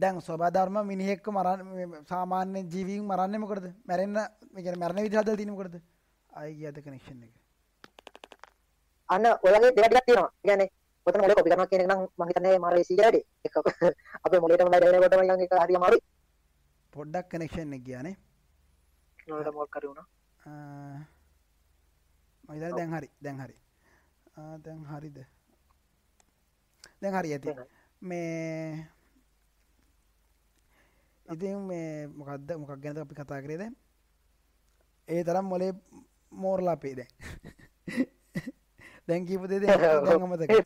[0.02, 4.18] දැන් ස්වභාධර්ම මිනිහෙක්ක මරන්න සාමාන්‍ය ජීවීන් මරන්නේ මොකටද මැරෙන්න
[4.54, 5.78] මේ කියන්නේ මරණ විදිහ හදලා තියෙන්නේ මොකටද
[6.30, 7.40] ආයි ගියද කනෙක්ෂන් එක
[9.10, 10.32] අන්න ඔයගේ දෙයක් ටිකක් තියෙනවා.
[10.42, 10.70] කියන්නේ
[11.06, 13.22] ඔතන මොලේ කොපි කරනවා කියන එක නම් මම හිතන්නේ මාර ඒසි කියලා වැඩි.
[13.46, 13.56] ඒක
[14.26, 16.02] අපේ මොලේටම දැනෙනකොට මම ඒක හරි අමාරුයි.
[16.94, 18.16] පොඩ්ඩක් කනෙක්ෂන් එක ගියානේ.
[19.28, 20.08] නෝට මොකක් කර වුණා.
[22.44, 23.10] මම හිතන්නේ දැන් හරි.
[23.22, 23.56] දැන් හරි.
[24.66, 25.18] දැන් හරිද?
[27.02, 27.58] දැන් හරි ඇති.
[28.02, 28.88] මේ
[31.30, 33.76] ඉතින් මේ මොකක්ද මොකක් ගැනද අපි කතා කරේ දැන්?
[35.08, 35.74] ඒ තරම් මොලේ
[36.32, 37.12] මෝරලා අපේ දැන්.
[39.08, 40.50] දැන් කියපු දේ අමතක.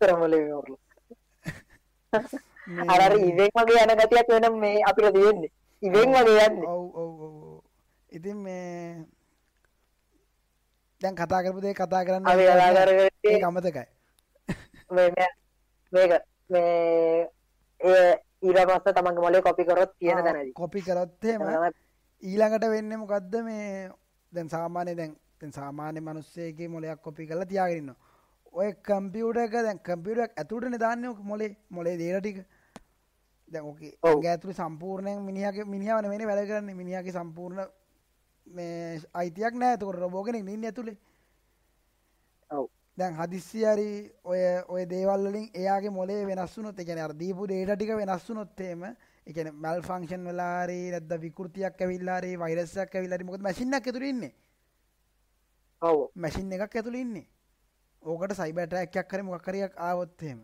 [2.94, 5.52] අර ඉවෙන් වගේ යන ගතියක් වෙන මේ අපිට තියෙන්නේ.
[5.82, 6.68] ඉවෙන් වගේ යන්නේ.
[8.10, 9.06] ඉතින් මේ
[11.02, 12.28] දැන් කතා කරපු දේ කතා කරන්න
[13.44, 13.88] අමතකයි.
[14.92, 15.14] මේක
[16.50, 20.54] මේ ඒ ඊළඟට තමන්ගේ මොලේ කොපි කරොත් තියෙන තැනදී.
[20.54, 21.42] කොපි කරොත් එහෙම
[22.24, 23.92] ඊළඟට වෙන්නේ මොකද්ද මේ
[24.32, 28.00] දැන් සාමාන්‍ය දැන් දැන් සාමාන්‍ය මිනිස්සෙගේ මොලයක් කොපි කරලා තියාගෙන ඉන්නවා.
[28.54, 29.80] ඔය කම්පියුටර් එක දැන්
[30.38, 32.38] ඇතුළටනේ දාන්නේ ඔක මොලේ මොලේ දේට ටික.
[33.52, 37.68] දැන් ඕකේ ඇඟ ඇතුලේ සම්පූර්ණයෙන් මිනිහාගේ මිනිහව නෙමෙයි වැඩ කරන්නේ මිනිහාගේ සම්පූර්ණ
[38.48, 39.76] මේ අයිතියක් නැහැ.
[39.78, 40.98] එතකොට රොබෝ කෙනෙක් ඉන්නේ ඇතුලේ.
[42.98, 48.86] දැන් හදිස්සියරි ඔය ඔය දේවල්ලින් එයාගේ මොලේ වෙනස්සුනොත් එකන අර දීපු ඩේට ටික වෙනස්සුනොත්තේම
[49.28, 54.34] එකන මැල් ෆංක්ෂන් වෙලාරේ නැද්ද විකෘතියක් ඇවිල්ලාරේ වෛරසයක් ඇවිල්ලාරි මොකද මැසින්නක් ඇතුළ ඉන්නේ.
[55.82, 56.00] ඔව්.
[56.16, 57.28] මැසින් එකක් ඇතුළ ඉන්නේ.
[58.04, 60.44] ඕකට සයිබට ඇක්යක් කර මොකක්කරයක් ආවොත්හෙම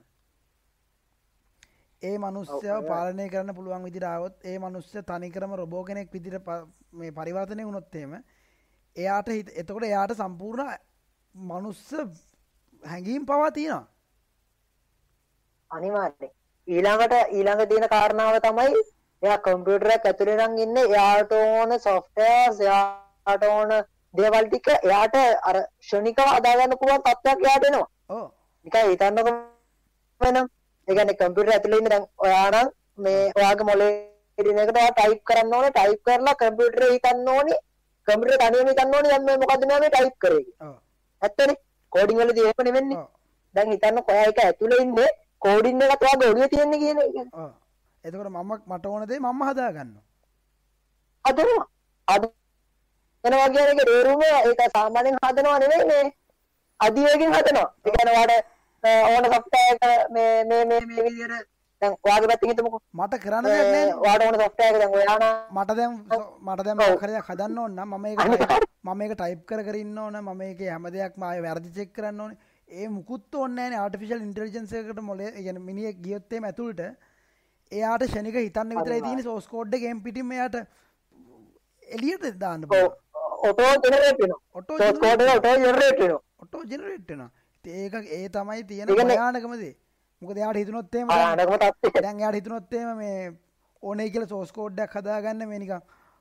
[2.02, 2.88] ඒ මනුස්්‍යව ඔව්.
[2.88, 6.40] පාලනය කරන්න පුළුවන් විදිරාවොත් ඒ මනුස්්‍ය තනිකරම රොබෝ කෙනෙක් විදිර
[6.94, 8.18] මේ පරිවර්තනය වුණොත්තේම
[8.96, 10.74] එයාට හිත එතකොට එයාට සම්පූර්ණ
[11.36, 11.94] මනුස්ස
[12.84, 13.88] හැඟීම් පවා තියෙනවා.
[15.72, 16.32] අනිවාර්යෙන්
[16.68, 18.82] ඊළඟට ඊළඟ තියෙන කාරණාව තමයි
[19.22, 20.86] එයා කම්පියුටරයක් ඇතුලේ නම් ඉන්නේ.
[20.88, 23.72] එයාට ඕන සොෆ්ට්වෙයාර්ස් එයාට ඕන
[24.14, 25.16] දේවල් ටික එයාට
[25.50, 28.28] අර ක්ෂණිකව හදාගන්න පුළුවන් තත්ත්වයක් එයාට එනවා ඕ
[28.66, 29.32] නිකන් හිතන්නකො
[30.22, 30.46] වෙනම්.
[30.88, 32.70] ඒ කියන්නේ කම්පියුටර් ඇතුලේ ඉන්න දැන් ඔයා නම්
[33.04, 33.94] මේ ඔයාගේ මොලේ
[34.38, 35.72] ඉදින එකට ඔයා ටයිප් කරන්න ඕනේ.
[35.72, 37.60] ටයිප් කරලා කම්පියුටරේ හිතන්න ඕනේ.
[38.08, 39.12] කම්පියුටර් තනියම හිතන්න ඕනේ.
[39.12, 40.78] දැන් මේ මොකද්ද මෙයා මේ ටයිප් කරේ ඕ
[41.22, 41.58] ඇත්තනේ
[41.92, 42.98] කෝඩින් වලදී එහෙම නෙවෙන්නේ.
[42.98, 43.10] ඕ
[43.56, 45.10] දැන් හිතන්න ඔයා එක ඇතුලේ ඉන්නේ
[45.40, 47.16] කෝඩින් එකත් ඔයාගේ ඔළුවේ තියෙන්නේ කියන එක.
[48.04, 49.92] එතකොට මම මට ඕනදේ මම හදාගන්න
[51.26, 51.66] හදනවා
[52.08, 52.24] අද
[53.24, 56.06] වෙනවා කියන එක තේරුම ඒක සාමාන්‍යයෙන් හදනවා නෙවෙයි මේ.
[56.80, 57.68] අධිවේගෙන් හදනවා.
[57.86, 58.46] ඒ කියන්නේ ඔයාට
[58.84, 59.44] අ, ඕන එක
[60.14, 61.48] මේ මේ මේ මේ විදිහට
[61.82, 62.80] දැන් ඔයාගේ පැත්තෙන් හිතමුකෝ.
[62.94, 63.94] මට කරන්න දෙයක් මේ නෑ.
[64.04, 65.94] ඔයාට ඕන software එක දැන් ඔයා නම් මට දැම්
[66.48, 66.96] මට දැම ඔව්.
[67.04, 70.90] කරයක් හදන්න ඕන්න මම ඒක type- මම ඒක ටයිප් කර කරන්න ඕන මම ඒක හැම
[70.96, 72.34] දෙයක් මය වැරදි චෙක් කරන්න ඕන.
[72.70, 76.82] ඒ මුකුත් ඔන්න ආටිෆිශල් ඉන්ටර්ජන්සකට මොල ගැන මිනිිය ගියොත්තේ ඇතුළට
[77.72, 80.56] එයාට ෂණික හිතන්න විතරයි තින සෝස්කෝඩ් ගෙම් පිටිම යට
[81.88, 82.64] එලියට දාන්න
[83.40, 84.40] ඔටෝ ජෙනරේට් වෙනවා.
[84.54, 85.38] ඔටෝ source code එක
[86.40, 87.30] ඔටෝ ජෙනරේට් වෙනවා.
[87.64, 89.76] ඒක ඒ තමයි තියෙන ඒ කියන්නේ- භයානකමදේ
[90.22, 93.32] මොකද යාට ආනකම තත්ත්වය දැන් යාට හිතනොත්තේම මේ
[93.84, 95.72] ඕනේ කියල සෝස්කෝඩ්ඩක් හදාගන්න මේනික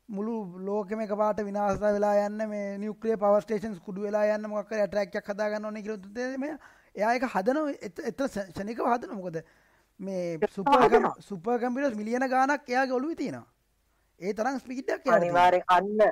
[0.09, 0.35] මුළු
[0.67, 5.65] ලෝකම එක පාට විනාස වෙලා යන්න මේ නිියක්‍රිය පවස්ටේෂන් කුඩු වෙලා යන්න මොක ඇටරක්යක් හදාගන්න
[5.65, 6.45] ඕන කියලතේම
[6.95, 9.41] එයාක හදන එත ෂනික හදන මොකද
[10.01, 13.47] මේ සුපකම් සුපකම්පිට මිලියන ගානක් එයා ගොලු තියෙනවා.
[14.21, 16.07] ඒ තරම් ස්පිකිටක් අනිවාර්යෙන් අන්න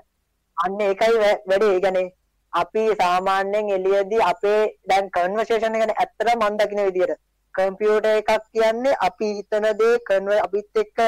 [0.56, 2.06] අන්න ඒකයි වැඩේ ඒ කියන්නේ
[2.52, 7.16] අපි සාමාන්‍යයෙන් එළියදී අපේ දැන් කන්වර්සේෂන් එක ගැන ඇත්තට මම දකින විදියට
[7.56, 10.98] කම්පියුටර් එකක් කියන්නේ අපි හිතන දේ කන්ව අපිත් එක්ක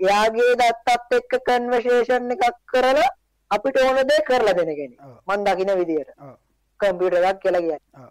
[0.00, 3.08] එයාගේ දත්තත් එක්ක කන්වර්සේෂන් එකක් කරලා
[3.50, 5.00] අපිට ඕන දේ කරලා දෙන කෙනෙක්.
[5.26, 6.10] මම දකින විදියට.
[6.80, 8.08] කම්පියුටර් එකක් කියලා කියන්නේ.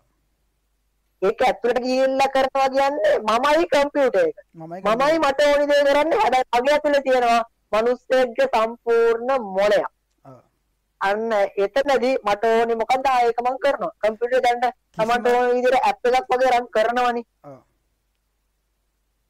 [1.21, 6.73] ඒක ඇතුළට ගිහිල්ලා කරනවා කියන්නේ මමයි කම්පියුටර් එක මමයි මට ඕනි දේ කරන්නේ හැබැයි මගේ
[6.73, 7.43] ඇතුලේ තියෙනවා
[7.73, 9.87] මිනිස්සෙක්ගේ සම්පූර්ණ මොලයක්
[10.25, 10.37] ඔව්.
[11.01, 11.31] අන්න
[11.65, 14.65] එතනදී මට ඕනි මොකක්ද ආ ඒක මම කරනවා කම්පියුටර් දැන්ට
[14.97, 17.25] තමන්ට ඕන විදිහට ඇප් එකක් වගේ රන් කරනවනේ.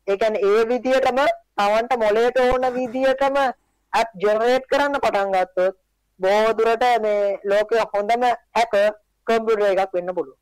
[0.07, 1.19] ඒ කියන්නේ ඒ විදිහටම
[1.57, 3.37] තමන්ට මොලේට ඕන විදිහටම
[3.93, 5.75] ඇප් ජෙනරේට් කරන්න පටන් ගත්තොත්
[6.19, 8.23] බොහෝ දුරට මේ ලෝකයේ හොඳම
[8.55, 8.91] හැකර්
[9.27, 10.37] කම්පියුටර් එකක් වෙන්න පුළුවන්.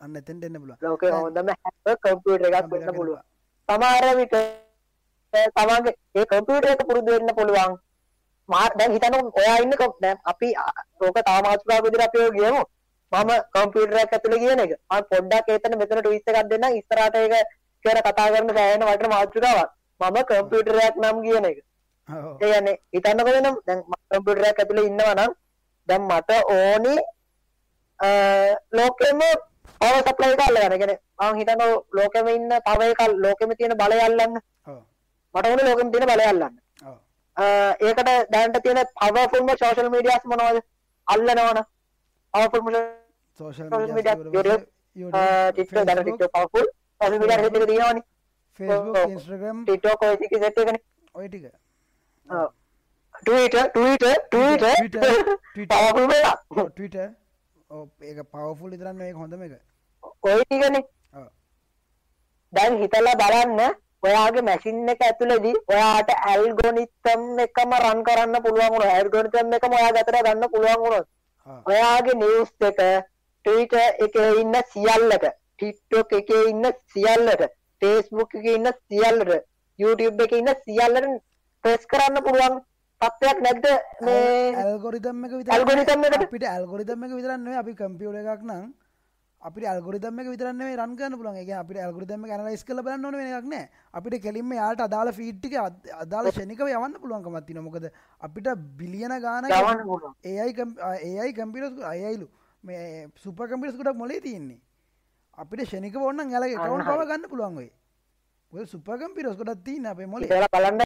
[0.00, 0.78] අන්න එතෙන්ට එන්න පුළුවන්.
[0.82, 3.20] ලෝකයේ හොඳම හැකර් කම්පියුටර් එකක් වෙන්න පුළුවන්.
[3.68, 4.36] සමහර විට
[5.56, 7.76] තමන්ගේ ඒ කම්පියුටර් එක පුරුදු වෙන්න පුළුවන්.
[8.48, 10.54] මා දැන් හිතන්න ඔයා ඉන්න දැන් අපි
[11.00, 12.64] ඕක තාම මාතෘකාවක් විදිහට අපි ගියමු.
[13.12, 14.74] මම කම්පියුටර් එකක් ඇතුලේ කියන එක.
[14.90, 16.80] මම පොඩ්ඩක් එතන මෙතන ට්විස්ට් එකක් දෙන්නම්.
[16.80, 17.48] ඉස්සරහට ඒක
[17.86, 19.70] කියන කතා කරන සෑහෙන වටින මාතෘකාවක්
[20.00, 21.58] මම කම්පියුටර් එකක් නම් කියන එක
[22.08, 22.38] ඔව්.
[22.42, 25.32] ඒ කියන්නේ හිතන්නකො වෙනම් දැන් මම කම්පියුටර් එකක් ඇතුලේ ඉන්නවා නම්
[25.88, 26.94] දැන් මට ඕනි
[28.78, 29.20] ලෝකෙම
[29.80, 30.34] පවර් සප්ලයි.
[30.34, 32.52] ඒ කියන්නේ මම හිතනවා ලෝකෙම ඉන්න
[32.90, 34.34] එක ලෝකෙම තියෙන බලය අල්ලන්න.
[35.34, 36.54] මට ඕනේ ලෝකෙම තියෙන බලය අල්ලන්න.
[37.86, 40.62] ඒකට දැනට තියෙන පවර්ෆුල්ම සෝෂල් මීඩියාස් මොනවද?
[41.06, 41.58] අල්ලනවන.
[42.34, 42.66] පවර්ෆුල්ම
[43.40, 44.58] social social media, media
[45.52, 46.66] TikTok දැන් ටික්ටොක් පවර්ෆුල්
[47.00, 48.02] සෝෂල් මීඩියා හිතේ තියෙනවනේ.
[48.58, 49.10] ෆේස්බුක් ඔව්.
[49.10, 50.82] ඉන්ස්ට්‍රගම් ටික්ටොක් ඔය ටික සෙට් එකනේ.
[51.14, 51.44] ඔය ටික
[52.28, 52.50] ඔව්.
[53.26, 55.76] Twitter Twitter Twitter Twitter, Twitter.
[55.76, 56.26] Powerful එක.
[56.74, 56.96] ටවිට
[58.10, 59.52] ඒක පවෆුල් ඉතරන්න ඒ හොඳම එක
[60.30, 60.84] ඔය ටිකනේ.
[61.14, 61.26] ඔව්.
[62.52, 63.60] දැන් හිතලා බලන්න
[64.06, 68.94] ඔයාගේ මැෂින් එක ඇතුළේදී ඔයාට ඇල්ගොරිතම් එකම රන් කරන්න පුළුවන් වුණා.
[68.96, 71.08] ඇල්ගොරිතම් එකම ඔයාගේ අතට ගන්න පුළුවන් වුණොත්.
[71.70, 72.80] ඔයාගේ නිවුස් එක
[73.44, 75.24] Twitter එකේ ඉන්න සියල්ලට,
[75.58, 77.44] TikTok එකේ ඉන්න සියල්ලට,
[77.82, 79.44] Facebook එකේ ඉන්න සියල්ලට,
[79.78, 81.20] YouTube එකේ ඉන්න සියල්ලට
[81.64, 82.58] ප්‍රෙස් කරන්න පුළුවන්
[83.00, 83.66] තත්ත්වයක් නැද්ද
[84.00, 86.22] මේ ඇල්ගොරිදම් එක විතර ඇල්ගොරිතම් එකට?
[86.22, 88.68] අපිට ඇල්ගොරිදම් එක විතරන්නේ අපි කම්පියුට එකක් නම්
[89.42, 93.16] අපිට ඇල්ගොරිදම් එක විතරන්නේ රන් කරන්න පුළුවන් එක අපිට ඇල්ගොරිදම් එක ඇනලයිස් කරලා බලන්න ඕන
[93.16, 97.66] වෙන එකක් නෑ අපිට කෙලින්ම යාට අදාළ ෆීඩ් ටික අද- අදාළ ෂණිකව යවන්න පුළුවන්කමක් තියෙනවා
[97.68, 97.90] මොකද
[98.20, 98.48] අපිට
[98.78, 100.14] බිලියන ගානක යවන්න පුළුවන්.
[100.24, 100.54] ඒයි
[101.12, 102.28] ඒයි කම්පියුටර් අයයිලු
[102.64, 104.60] මේ සුප කම්පියුටර්ස් ගොඩක් මොලේ තියෙන්නේ
[105.38, 107.68] අපිට ෂණික ඕන්න ඇලගේ කවුන් පව ගන්න පුළුවන් ඔය
[108.52, 110.82] ඔය සුප කම්පියුටර්ස් ගොඩක් තියෙන අපේ මොලේ බලන්න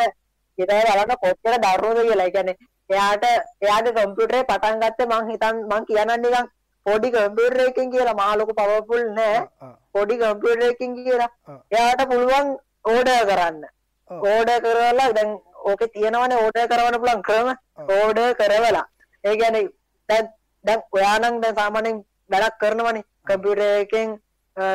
[0.59, 2.31] ඉතල බලන්න කොච්චර දරුණුද කියලා.
[2.37, 2.57] කියන්නේ
[2.91, 3.25] එයාට
[3.65, 6.49] එයාගේ කම්පියුටරේ පටන් ගත්තේ මං හිතන් මං කියන්නම් නිකන්
[6.87, 8.17] පොඩි කම්පියුටර් එකකින් කියලා.
[8.23, 9.39] මාලොකු පවර්ෆුල් නෑ.
[9.95, 11.31] පොඩි කම්පියුටර් එකකින් කියලා.
[11.71, 12.49] එයාට පුළුවන්
[12.85, 13.63] ඕඩර් කරන්න.
[14.11, 15.31] ඕඩර් කරලා දැන්
[15.69, 17.49] ඕකේ තියෙනවනේ ඕඩර් කරවන්න පුළුවන් ක්‍රම.
[17.97, 18.87] ඕඩර් කරවලා.
[19.25, 19.69] ඒ කියන්නේ
[20.09, 20.33] දැන්
[20.65, 23.07] දැන් ඔයා නම් දැන් සාමාන්‍යයෙන් වැඩක් කරනවනේ.
[23.27, 24.19] කම්පියුටර් එකෙන්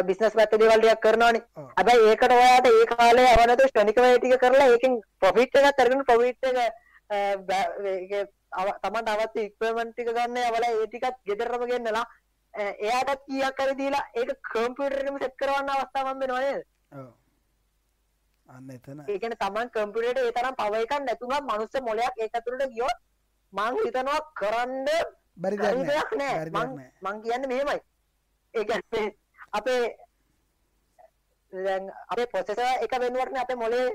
[0.04, 1.42] බිස්නස් පැත්තේ දේවල් ටිකක් කරනවනේ.
[1.78, 6.44] හැබැයි ඒකට ඔයාට ඒ කාලේ අවනත ශ්‍රණික වේ ටික කරලා ඒකෙන් ප්‍රොෆිට් එකක් අරගෙන ප්‍රොෆිට්
[6.44, 7.74] එක අ, බෑ-
[8.12, 12.06] ඒක අව- තමන්ට අවශ්‍ය ඉක්වයිප්මන්ට් ටික ගන්න යවලා ඒ ටිකත් ගෙදරම ගෙන්නලා
[12.54, 16.64] එයාටත් කීයක් හරි දීලා ඒක කම්පියුටර් එකෙම සෙට් කරවන්න අවස්ථාවක් හම්බෙනවා නේද
[16.94, 17.12] ඔව්.
[18.50, 22.72] අන්න එතන ඒ කියන්නේ තමන් කම්පියුටරේට ඒ තරම් පවර් එකක් නැතුණත් මනුස්ස මොලයක් ඒක ඇතුළට
[22.72, 22.98] ගියොත්
[23.54, 24.88] මං හිතනවා කරන්න
[25.60, 26.34] බැරි දෙයක් නෑ
[27.04, 27.80] මං කියන්නේ මෙහෙමයි
[28.54, 28.66] ඒ
[29.58, 29.84] අපේ
[31.54, 33.88] දැන් අපේ ප්‍රොසෙසර් එක වෙනුවටනේ අපේ මොලේ.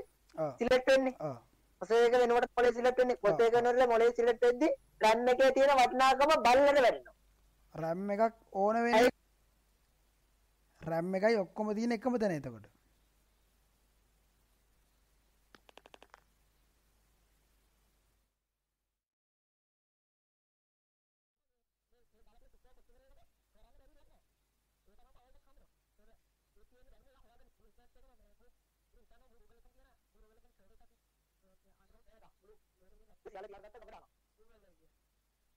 [0.57, 1.37] සිලෙක්ට් වෙන්නේ ඔව්.
[1.81, 4.69] ප්‍රොසෙසර් එක වෙනුවට මොලේ සිලෙක්ට් වෙන්නේ ප්‍රොසෙසර් එක වෙනුවට මොලේ සිලෙක්ට් වෙද්දි
[5.01, 7.19] RAM එකේ තියෙන වටිනාකම බල්ලට වැඩෙනවා
[7.75, 9.09] රැම් එකක් ඕන වෙන ඇයි?
[10.81, 12.65] රැම් එකයි ඔක්කොම තියෙන එකම තැන එතකොට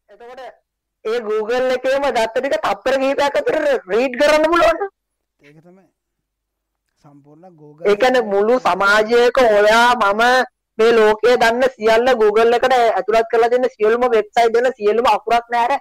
[0.08, 0.42] එතකොට
[1.04, 3.56] ඒ Google එකේම දත්ත ටික තප්පර කිහිපයක් අතර
[3.88, 4.78] රීඩ් කරන්න පුළුවන්
[5.40, 5.84] ඒක තමයි.
[7.04, 10.22] සම්පූර්ණ ගෝග ඒ කියන්නේ මුළු සමාජයක ඔයා මම
[10.78, 15.72] මේ ලෝකයේ දන්න සියල්ල Google එකට ඇතුළත් කරලා දෙන්න සියලුම වෙබ්සයිට් වල සියලුම අකුරක් නැර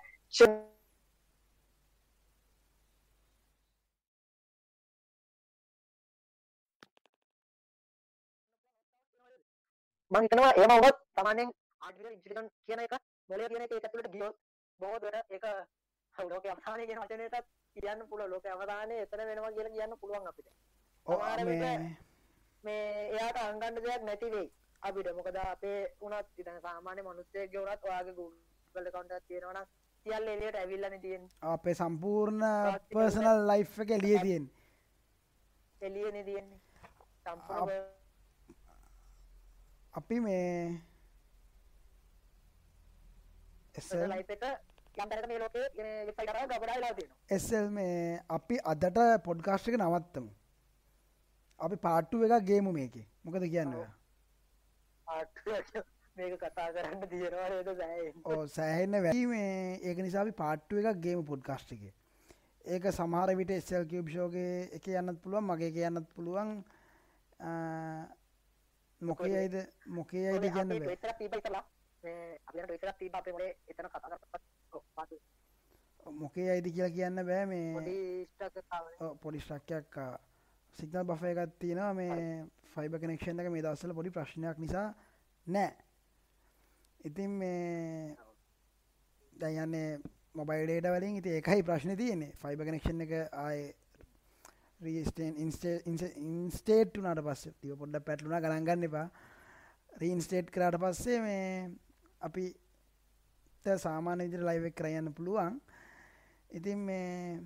[10.13, 11.51] මම හිතනවා එහෙම වුණොත් සාමාන්‍යයෙන්
[11.81, 12.93] ආර්ටිෆිෂල් ඉන්ටෙලිජන්ස් කියන එක
[13.29, 14.35] මොලේ කියන එක ඒක ඇතුළට ගියොත්
[14.79, 15.45] බොහෝ දුරට ඒක
[16.31, 17.45] ලෝකයේ අවසානයේ කියන වචනයටත්
[17.75, 18.29] කියන්න පුළුවන්.
[18.31, 20.47] ලෝකයේ අවසානයේ එතන වෙනවා කියලා කියන්න පුළුවන් අපිට.
[21.05, 21.19] ඔව්,
[22.63, 24.49] මේ එයාට අංගන්න දෙයක් නැති වෙයි
[24.81, 25.07] අපිට.
[25.17, 29.67] මොකද අපේ උනත් ඉතින් සාමාන්‍ය මිනිස්සෙක්ගේ උනත් ඔයාගේ Google account එකක් තියෙනවා නම්
[30.05, 31.29] සියල්ල එළියට ඇවිල්ලානේ තියෙන්නේ.
[31.53, 32.45] අපේ සම්පූර්ණ
[32.93, 34.45] පර්සනල් ලයිෆ් එක එළියේ තියෙන
[35.81, 36.59] එළියනේ තියෙන්නේ.
[37.25, 38.02] සම්පූර්ණ
[46.75, 47.17] වෙලා තියෙනවා.
[47.37, 50.31] එසල් මේ අපි අදට පොඩ්කාස්ට් එක නවත්තමු.
[51.59, 53.05] අපි පාට්ටු එකක් ගේමු මේකේ.
[53.23, 53.73] මොකද කියන්න
[58.25, 58.95] ඕ සෑහෙන්න?
[59.03, 59.79] වැඩි මේ.
[59.81, 61.83] ඒක නිසා අපි පාට්ටු එකක් ගේම පොඩ්කාස්ට් එක.
[62.65, 66.51] ඒක සමහර විට එස්සල් කිව් ෂෝගේ එක යන්නත් පුළුවන් මගේ එක යන්නත් පුළුවන්
[69.09, 69.55] මොකේ අයිද
[69.99, 70.97] මොකේ අයිද කියන්න බෑ.
[70.97, 71.63] එකක් තිබ්බා ඉතලා
[72.03, 74.19] මේ අපි යන ට්විටර් එකක් තිබ්බා අපේ මොලේ එතන කතා
[74.95, 75.19] පාතු
[76.21, 77.45] මොකේ අයිද කියලා කියන්න බෑ.
[77.51, 77.97] මේ පොඩි
[78.31, 79.99] ස්ටක් එකක් ඔව්, පොඩි ස්ට්‍රක්යක්
[80.77, 81.93] සිගනල් බෆ එකත් තියෙනවා.
[81.93, 84.87] මේ ෆයිබ කනෙක්ෂන් එක මේ දවස්වල පොඩි ප්‍රශ්නයක් නිසා
[85.47, 85.71] නෑ.
[86.99, 88.15] ඉතින් මේ
[89.33, 89.99] දැයන්නේ
[90.33, 91.15] මොබයිල් ඩේට වලින්.
[91.21, 92.33] ඉති එකයි ප්‍රශ්න තියෙන්නේ.
[92.41, 93.13] ෆයිබ කනෙක්ෂන් එක
[93.45, 93.59] ආය
[94.83, 99.07] රීස්ටේන් ඉන්ස්ටේට් වනාට පස්ස තිව පොඩ්ඩ පැටලුනා ගණන්ගන්න එපා
[99.97, 101.47] රීන්ස්ටේට් කරාට පස්සේ මේ
[102.21, 102.45] අපි
[103.65, 105.59] ත සාමාන්‍ය විදිර ලයිවෙක් කරයන්න පුළුවන්
[106.49, 107.41] ඉතින් මේ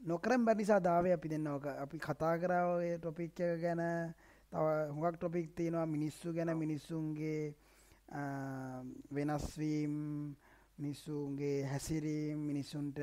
[0.00, 3.82] නොකරම් බැනිසා දාවේ අපි දෙන්නවක අපි කතා කරාව ටොපික් එක ගැන
[4.52, 7.54] තව හුඟක් ටොපික් තියෙනවා මිනිස්සු ගැන මිනිස්සුන්ගේ
[8.10, 9.94] ආ, වෙනස්වීම්
[10.78, 12.98] මිනිස්සුන්ගේ හැසිරීම් මිනිස්සුන්ට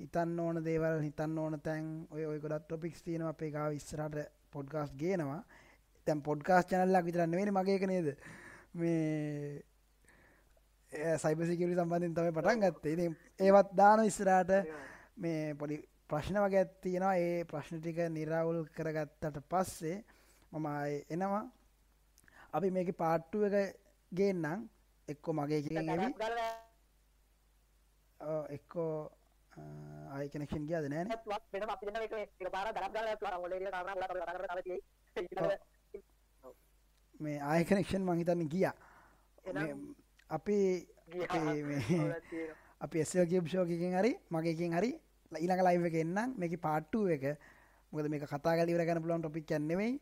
[0.00, 3.32] හිතන්න ඕන දේවල් හිතන්න ඕන තැන් ඔය ඔය ගොඩත් ටොපික්ස් තියෙනවා.
[3.34, 4.16] අපේ ගාව ඉස්සරහට
[4.54, 5.40] පොඩ්කාස්ට් ගේනවා.
[6.06, 8.08] දැන් පොඩ්කාස්ට් channel එකක් විතර නෙවෙයි මගේ එක නේද?
[8.80, 9.62] මේ
[11.22, 13.08] සයිබසිකරි සම්බන්ධින් තමයි පටන් ගත්තේ.
[13.46, 14.52] ඒවත් දාන ඉස්සරහට
[15.22, 15.76] මේ පොඩි
[16.10, 17.16] ප්‍රශ්න වගේ තියෙනවා.
[17.26, 19.98] ඒ ප්‍රශ්න ටික නිරවුල් කරගත්තට පස්සේ
[20.52, 20.66] මම
[21.14, 21.44] එනවා.
[22.52, 23.76] අපි මේක පාට්ටු එක
[24.12, 24.60] ගේන්නම්.
[25.08, 25.60] එක්කො මගේ
[28.20, 28.92] ඔව්, එක්කෝ
[30.14, 30.84] ආයි කනෙක්ෂන් ගියාද?
[30.92, 31.16] නෑනේ
[31.52, 34.82] වෙනම අපි දෙන්න එක එක පාර දරක් ගාලා මොලේ ඉන්න කාරණා කතා කරලා තව තියෙයි
[37.24, 38.74] මේ ආය කනෙක්ෂන් මං හිතන්නේ ගියා.
[40.36, 40.58] අපි.
[42.84, 44.90] අපේ එස්සල් කියප් ෂෝ එකකින් හරි මගේ එකකින් හරි
[45.32, 46.34] ඊළඟ ලයිව් එක එන්නම්.
[46.40, 47.24] මේකේ පාර්ට් 2 එක.
[47.92, 49.92] මොකද මේක කතා කරලා ඉවර කරන්න පුළුවන් ටොපික් එකක් නෙමෙයි.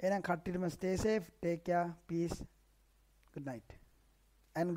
[0.00, 1.26] එහෙනම් කට්ටියටම stay safe.
[1.42, 1.88] Take care.
[2.08, 2.38] Peace.
[3.34, 3.81] Good night